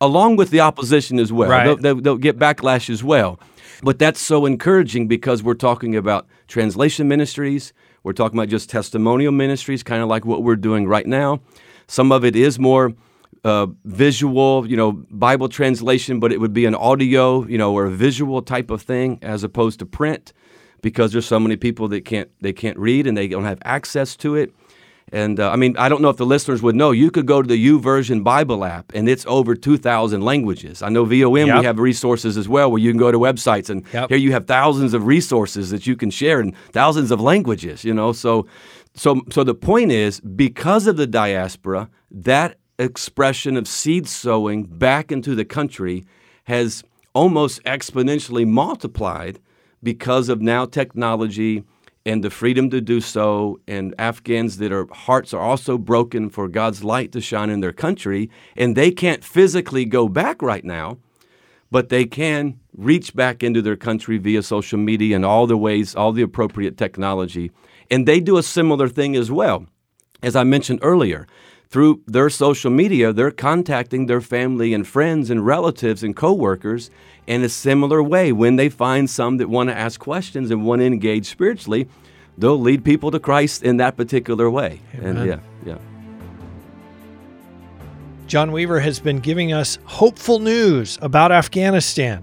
along 0.00 0.36
with 0.36 0.50
the 0.50 0.60
opposition 0.60 1.18
as 1.18 1.32
well. 1.32 1.50
Right. 1.50 1.64
They'll, 1.64 1.76
they'll, 1.76 2.00
they'll 2.00 2.16
get 2.16 2.38
backlash 2.38 2.88
as 2.88 3.04
well. 3.04 3.38
But 3.82 3.98
that's 3.98 4.20
so 4.20 4.46
encouraging 4.46 5.08
because 5.08 5.42
we're 5.42 5.54
talking 5.54 5.96
about 5.96 6.26
translation 6.46 7.08
ministries, 7.08 7.72
we're 8.04 8.12
talking 8.12 8.38
about 8.38 8.48
just 8.48 8.70
testimonial 8.70 9.32
ministries, 9.32 9.82
kind 9.82 10.02
of 10.02 10.08
like 10.08 10.24
what 10.24 10.42
we're 10.42 10.56
doing 10.56 10.86
right 10.86 11.06
now. 11.06 11.40
Some 11.88 12.10
of 12.10 12.24
it 12.24 12.36
is 12.36 12.58
more 12.58 12.94
uh, 13.44 13.66
visual, 13.84 14.66
you 14.68 14.76
know, 14.76 14.92
Bible 15.10 15.48
translation, 15.48 16.20
but 16.20 16.32
it 16.32 16.38
would 16.40 16.52
be 16.52 16.64
an 16.66 16.74
audio, 16.74 17.46
you 17.46 17.58
know, 17.58 17.72
or 17.72 17.86
a 17.86 17.90
visual 17.90 18.42
type 18.42 18.70
of 18.70 18.82
thing 18.82 19.18
as 19.22 19.42
opposed 19.42 19.78
to 19.80 19.86
print, 19.86 20.32
because 20.80 21.12
there's 21.12 21.26
so 21.26 21.40
many 21.40 21.56
people 21.56 21.88
that 21.88 22.04
can't 22.04 22.30
they 22.40 22.52
can't 22.52 22.78
read 22.78 23.06
and 23.06 23.16
they 23.16 23.28
don't 23.28 23.44
have 23.44 23.58
access 23.64 24.16
to 24.16 24.36
it. 24.36 24.52
And 25.14 25.38
uh, 25.40 25.50
I 25.50 25.56
mean, 25.56 25.76
I 25.76 25.88
don't 25.90 26.00
know 26.00 26.08
if 26.08 26.16
the 26.16 26.24
listeners 26.24 26.62
would 26.62 26.74
know. 26.74 26.90
You 26.90 27.10
could 27.10 27.26
go 27.26 27.42
to 27.42 27.48
the 27.48 27.66
YouVersion 27.68 28.24
Bible 28.24 28.64
app, 28.64 28.92
and 28.94 29.08
it's 29.08 29.26
over 29.26 29.54
2,000 29.54 30.22
languages. 30.22 30.80
I 30.80 30.88
know 30.88 31.04
VOM 31.04 31.48
Yep. 31.48 31.58
we 31.58 31.64
have 31.66 31.78
resources 31.78 32.38
as 32.38 32.48
well, 32.48 32.70
where 32.70 32.80
you 32.80 32.90
can 32.90 32.98
go 32.98 33.12
to 33.12 33.18
websites, 33.18 33.68
and 33.68 33.84
Yep. 33.92 34.08
here 34.08 34.16
you 34.18 34.32
have 34.32 34.46
thousands 34.46 34.94
of 34.94 35.06
resources 35.06 35.68
that 35.70 35.86
you 35.86 35.96
can 35.96 36.10
share 36.10 36.40
in 36.40 36.52
thousands 36.72 37.10
of 37.10 37.20
languages. 37.20 37.84
You 37.84 37.92
know, 37.92 38.12
so 38.12 38.46
so 38.94 39.20
so 39.30 39.44
the 39.44 39.54
point 39.54 39.92
is 39.92 40.20
because 40.20 40.86
of 40.86 40.96
the 40.96 41.06
diaspora, 41.06 41.90
that 42.10 42.56
expression 42.82 43.56
of 43.56 43.68
seed 43.68 44.08
sowing 44.08 44.64
back 44.64 45.12
into 45.12 45.34
the 45.34 45.44
country 45.44 46.04
has 46.44 46.82
almost 47.14 47.62
exponentially 47.64 48.46
multiplied 48.46 49.38
because 49.82 50.28
of 50.28 50.40
now 50.40 50.64
technology 50.64 51.64
and 52.04 52.24
the 52.24 52.30
freedom 52.30 52.68
to 52.70 52.80
do 52.80 53.00
so 53.00 53.60
and 53.68 53.94
Afghans 53.98 54.58
that 54.58 54.72
are 54.72 54.86
hearts 54.92 55.32
are 55.32 55.40
also 55.40 55.78
broken 55.78 56.30
for 56.30 56.48
God's 56.48 56.82
light 56.82 57.12
to 57.12 57.20
shine 57.20 57.50
in 57.50 57.60
their 57.60 57.72
country 57.72 58.30
and 58.56 58.76
they 58.76 58.90
can't 58.90 59.22
physically 59.22 59.84
go 59.84 60.08
back 60.08 60.42
right 60.42 60.64
now 60.64 60.98
but 61.72 61.88
they 61.88 62.04
can 62.04 62.60
reach 62.76 63.14
back 63.14 63.42
into 63.42 63.62
their 63.62 63.76
country 63.76 64.18
via 64.18 64.42
social 64.42 64.78
media 64.78 65.16
and 65.16 65.24
all 65.24 65.46
the 65.46 65.56
ways 65.56 65.96
all 65.96 66.12
the 66.12 66.22
appropriate 66.22 66.76
technology. 66.76 67.50
And 67.90 68.06
they 68.06 68.20
do 68.20 68.36
a 68.36 68.42
similar 68.42 68.88
thing 68.88 69.16
as 69.16 69.30
well. 69.30 69.66
As 70.22 70.36
I 70.36 70.44
mentioned 70.44 70.80
earlier 70.82 71.26
through 71.72 72.02
their 72.06 72.28
social 72.28 72.70
media, 72.70 73.14
they're 73.14 73.30
contacting 73.30 74.04
their 74.04 74.20
family 74.20 74.74
and 74.74 74.86
friends 74.86 75.30
and 75.30 75.44
relatives 75.46 76.02
and 76.02 76.14
coworkers 76.14 76.90
in 77.26 77.42
a 77.42 77.48
similar 77.48 78.02
way. 78.02 78.30
When 78.30 78.56
they 78.56 78.68
find 78.68 79.08
some 79.08 79.38
that 79.38 79.48
want 79.48 79.70
to 79.70 79.74
ask 79.74 79.98
questions 79.98 80.50
and 80.50 80.66
want 80.66 80.80
to 80.80 80.84
engage 80.84 81.24
spiritually, 81.24 81.88
they'll 82.36 82.60
lead 82.60 82.84
people 82.84 83.10
to 83.10 83.18
Christ 83.18 83.62
in 83.62 83.78
that 83.78 83.96
particular 83.96 84.50
way. 84.50 84.80
Amen. 84.96 85.16
And 85.16 85.26
yeah, 85.26 85.40
yeah. 85.64 85.78
John 88.26 88.52
Weaver 88.52 88.80
has 88.80 89.00
been 89.00 89.20
giving 89.20 89.54
us 89.54 89.78
hopeful 89.84 90.40
news 90.40 90.98
about 91.00 91.32
Afghanistan. 91.32 92.22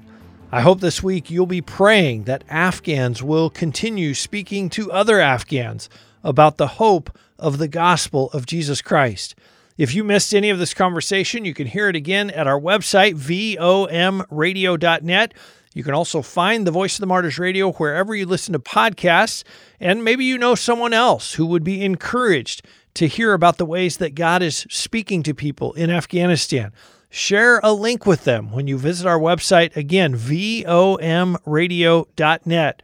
I 0.52 0.62
hope 0.62 0.80
this 0.80 1.02
week 1.02 1.32
you'll 1.32 1.48
be 1.48 1.62
praying 1.62 2.26
that 2.26 2.44
Afghans 2.50 3.24
will 3.24 3.50
continue 3.50 4.14
speaking 4.14 4.70
to 4.72 4.92
other 4.92 5.20
Afghans 5.20 5.90
about 6.24 6.58
the 6.58 6.68
hope 6.68 7.18
of 7.38 7.58
the 7.58 7.68
gospel 7.68 8.30
of 8.32 8.46
Jesus 8.46 8.82
Christ. 8.82 9.36
If 9.78 9.94
you 9.96 10.04
missed 10.04 10.36
any 10.36 10.50
of 10.50 10.60
this 10.60 10.74
conversation, 10.74 11.46
you 11.46 11.54
can 11.54 11.68
hear 11.68 11.88
it 11.88 11.96
again 11.96 12.30
at 12.32 12.48
our 12.48 12.60
website, 12.60 13.16
vomradio.net. 13.16 15.34
You 15.74 15.84
can 15.84 15.94
also 15.94 16.22
find 16.22 16.68
the 16.68 16.72
Voice 16.72 16.96
of 16.96 17.00
the 17.00 17.08
Martyrs 17.08 17.40
Radio 17.40 17.72
wherever 17.72 18.14
you 18.14 18.26
listen 18.26 18.52
to 18.54 18.60
podcasts. 18.60 19.46
And 19.80 20.04
maybe 20.04 20.26
you 20.26 20.38
know 20.38 20.56
someone 20.56 20.92
else 20.92 21.36
who 21.36 21.46
would 21.46 21.64
be 21.64 21.86
encouraged 21.86 22.66
to 22.96 23.08
hear 23.08 23.32
about 23.34 23.58
the 23.58 23.66
ways 23.66 23.96
that 23.98 24.16
God 24.16 24.42
is 24.42 24.66
speaking 24.70 25.24
to 25.24 25.34
people 25.34 25.72
in 25.74 25.90
Afghanistan. 25.90 26.74
Share 27.10 27.62
a 27.64 27.72
link 27.72 28.06
with 28.06 28.26
them 28.26 28.52
when 28.52 28.68
you 28.68 28.78
visit 28.78 29.08
our 29.08 29.18
website, 29.18 29.74
again, 29.78 30.14
vomradio.net. 30.16 32.84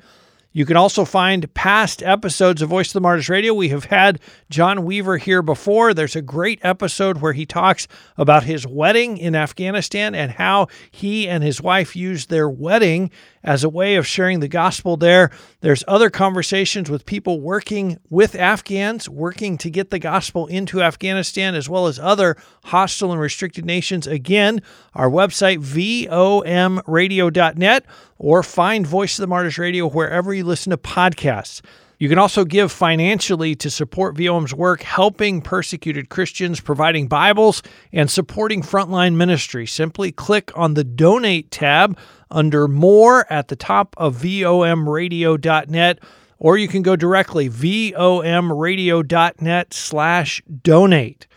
You 0.55 0.65
can 0.65 0.77
also 0.77 1.03
find 1.03 1.53
past 1.53 2.01
episodes 2.01 2.61
of 2.61 2.69
Voice 2.69 2.87
of 2.87 2.93
the 2.93 3.01
Martyrs 3.01 3.27
Radio. 3.27 3.53
We 3.53 3.67
have 3.69 3.83
had 3.83 4.21
John 4.49 4.85
Weaver 4.85 5.17
here 5.17 5.41
before. 5.41 5.93
There's 5.93 6.15
a 6.15 6.21
great 6.21 6.61
episode 6.63 7.17
where 7.17 7.33
he 7.33 7.45
talks 7.45 7.89
about 8.15 8.45
his 8.45 8.65
wedding 8.65 9.17
in 9.17 9.35
Afghanistan 9.35 10.15
and 10.15 10.31
how 10.31 10.67
he 10.89 11.27
and 11.27 11.43
his 11.43 11.61
wife 11.61 11.93
used 11.93 12.29
their 12.29 12.49
wedding 12.49 13.11
as 13.43 13.65
a 13.65 13.69
way 13.69 13.95
of 13.95 14.07
sharing 14.07 14.39
the 14.39 14.47
gospel 14.47 14.95
there. 14.95 15.29
There's 15.59 15.83
other 15.89 16.09
conversations 16.09 16.89
with 16.89 17.05
people 17.05 17.41
working 17.41 17.99
with 18.09 18.33
Afghans, 18.33 19.09
working 19.09 19.57
to 19.57 19.69
get 19.69 19.89
the 19.89 19.99
gospel 19.99 20.47
into 20.47 20.81
Afghanistan, 20.81 21.53
as 21.53 21.67
well 21.67 21.87
as 21.87 21.99
other 21.99 22.37
hostile 22.63 23.11
and 23.11 23.19
restricted 23.19 23.65
nations. 23.65 24.07
Again, 24.07 24.61
our 24.93 25.09
website, 25.09 25.59
vomradio.net, 25.59 27.85
or 28.17 28.41
find 28.41 28.87
Voice 28.87 29.19
of 29.19 29.23
the 29.23 29.27
Martyrs 29.27 29.57
Radio 29.57 29.89
wherever 29.89 30.33
you 30.33 30.44
listen 30.45 30.71
to 30.71 30.77
podcasts. 30.77 31.62
You 31.97 32.10
can 32.10 32.17
also 32.17 32.43
give 32.43 32.71
financially 32.71 33.53
to 33.55 33.69
support 33.69 34.17
VOM's 34.17 34.53
work, 34.53 34.81
helping 34.81 35.41
persecuted 35.41 36.10
Christians, 36.10 36.60
providing 36.60 37.08
Bibles, 37.08 37.63
and 37.93 38.12
supporting 38.12 38.62
frontline 38.62 39.15
ministry. 39.15 39.65
Simply 39.65 40.12
click 40.12 40.51
on 40.58 40.73
the 40.73 40.84
Donate 40.84 41.51
tab 41.51 41.97
under 42.29 42.67
More 42.67 43.31
at 43.31 43.47
the 43.47 43.55
top 43.55 43.95
of 43.97 44.17
vomradio.net, 44.17 45.99
or 46.38 46.58
you 46.58 46.67
can 46.67 46.81
go 46.81 46.97
directly 46.97 47.49
vomradio.net 47.49 49.73
slash 49.73 50.43
donate. 50.63 51.27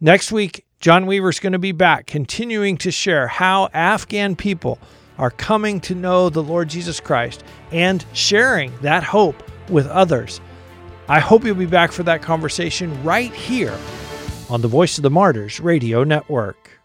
Next 0.00 0.30
week, 0.30 0.64
John 0.78 1.06
Weaver 1.06 1.30
is 1.30 1.40
going 1.40 1.54
to 1.54 1.58
be 1.58 1.72
back, 1.72 2.06
continuing 2.06 2.76
to 2.78 2.92
share 2.92 3.26
how 3.26 3.68
Afghan 3.74 4.36
people 4.36 4.78
are 5.18 5.30
coming 5.30 5.80
to 5.80 5.94
know 5.94 6.30
the 6.30 6.42
Lord 6.42 6.68
Jesus 6.68 7.00
Christ 7.00 7.44
and 7.72 8.04
sharing 8.12 8.72
that 8.80 9.02
hope 9.02 9.42
with 9.68 9.86
others. 9.88 10.40
I 11.08 11.20
hope 11.20 11.44
you'll 11.44 11.54
be 11.54 11.66
back 11.66 11.92
for 11.92 12.02
that 12.04 12.22
conversation 12.22 13.02
right 13.02 13.32
here 13.32 13.76
on 14.48 14.62
the 14.62 14.68
Voice 14.68 14.98
of 14.98 15.02
the 15.02 15.10
Martyrs 15.10 15.60
Radio 15.60 16.04
Network. 16.04 16.77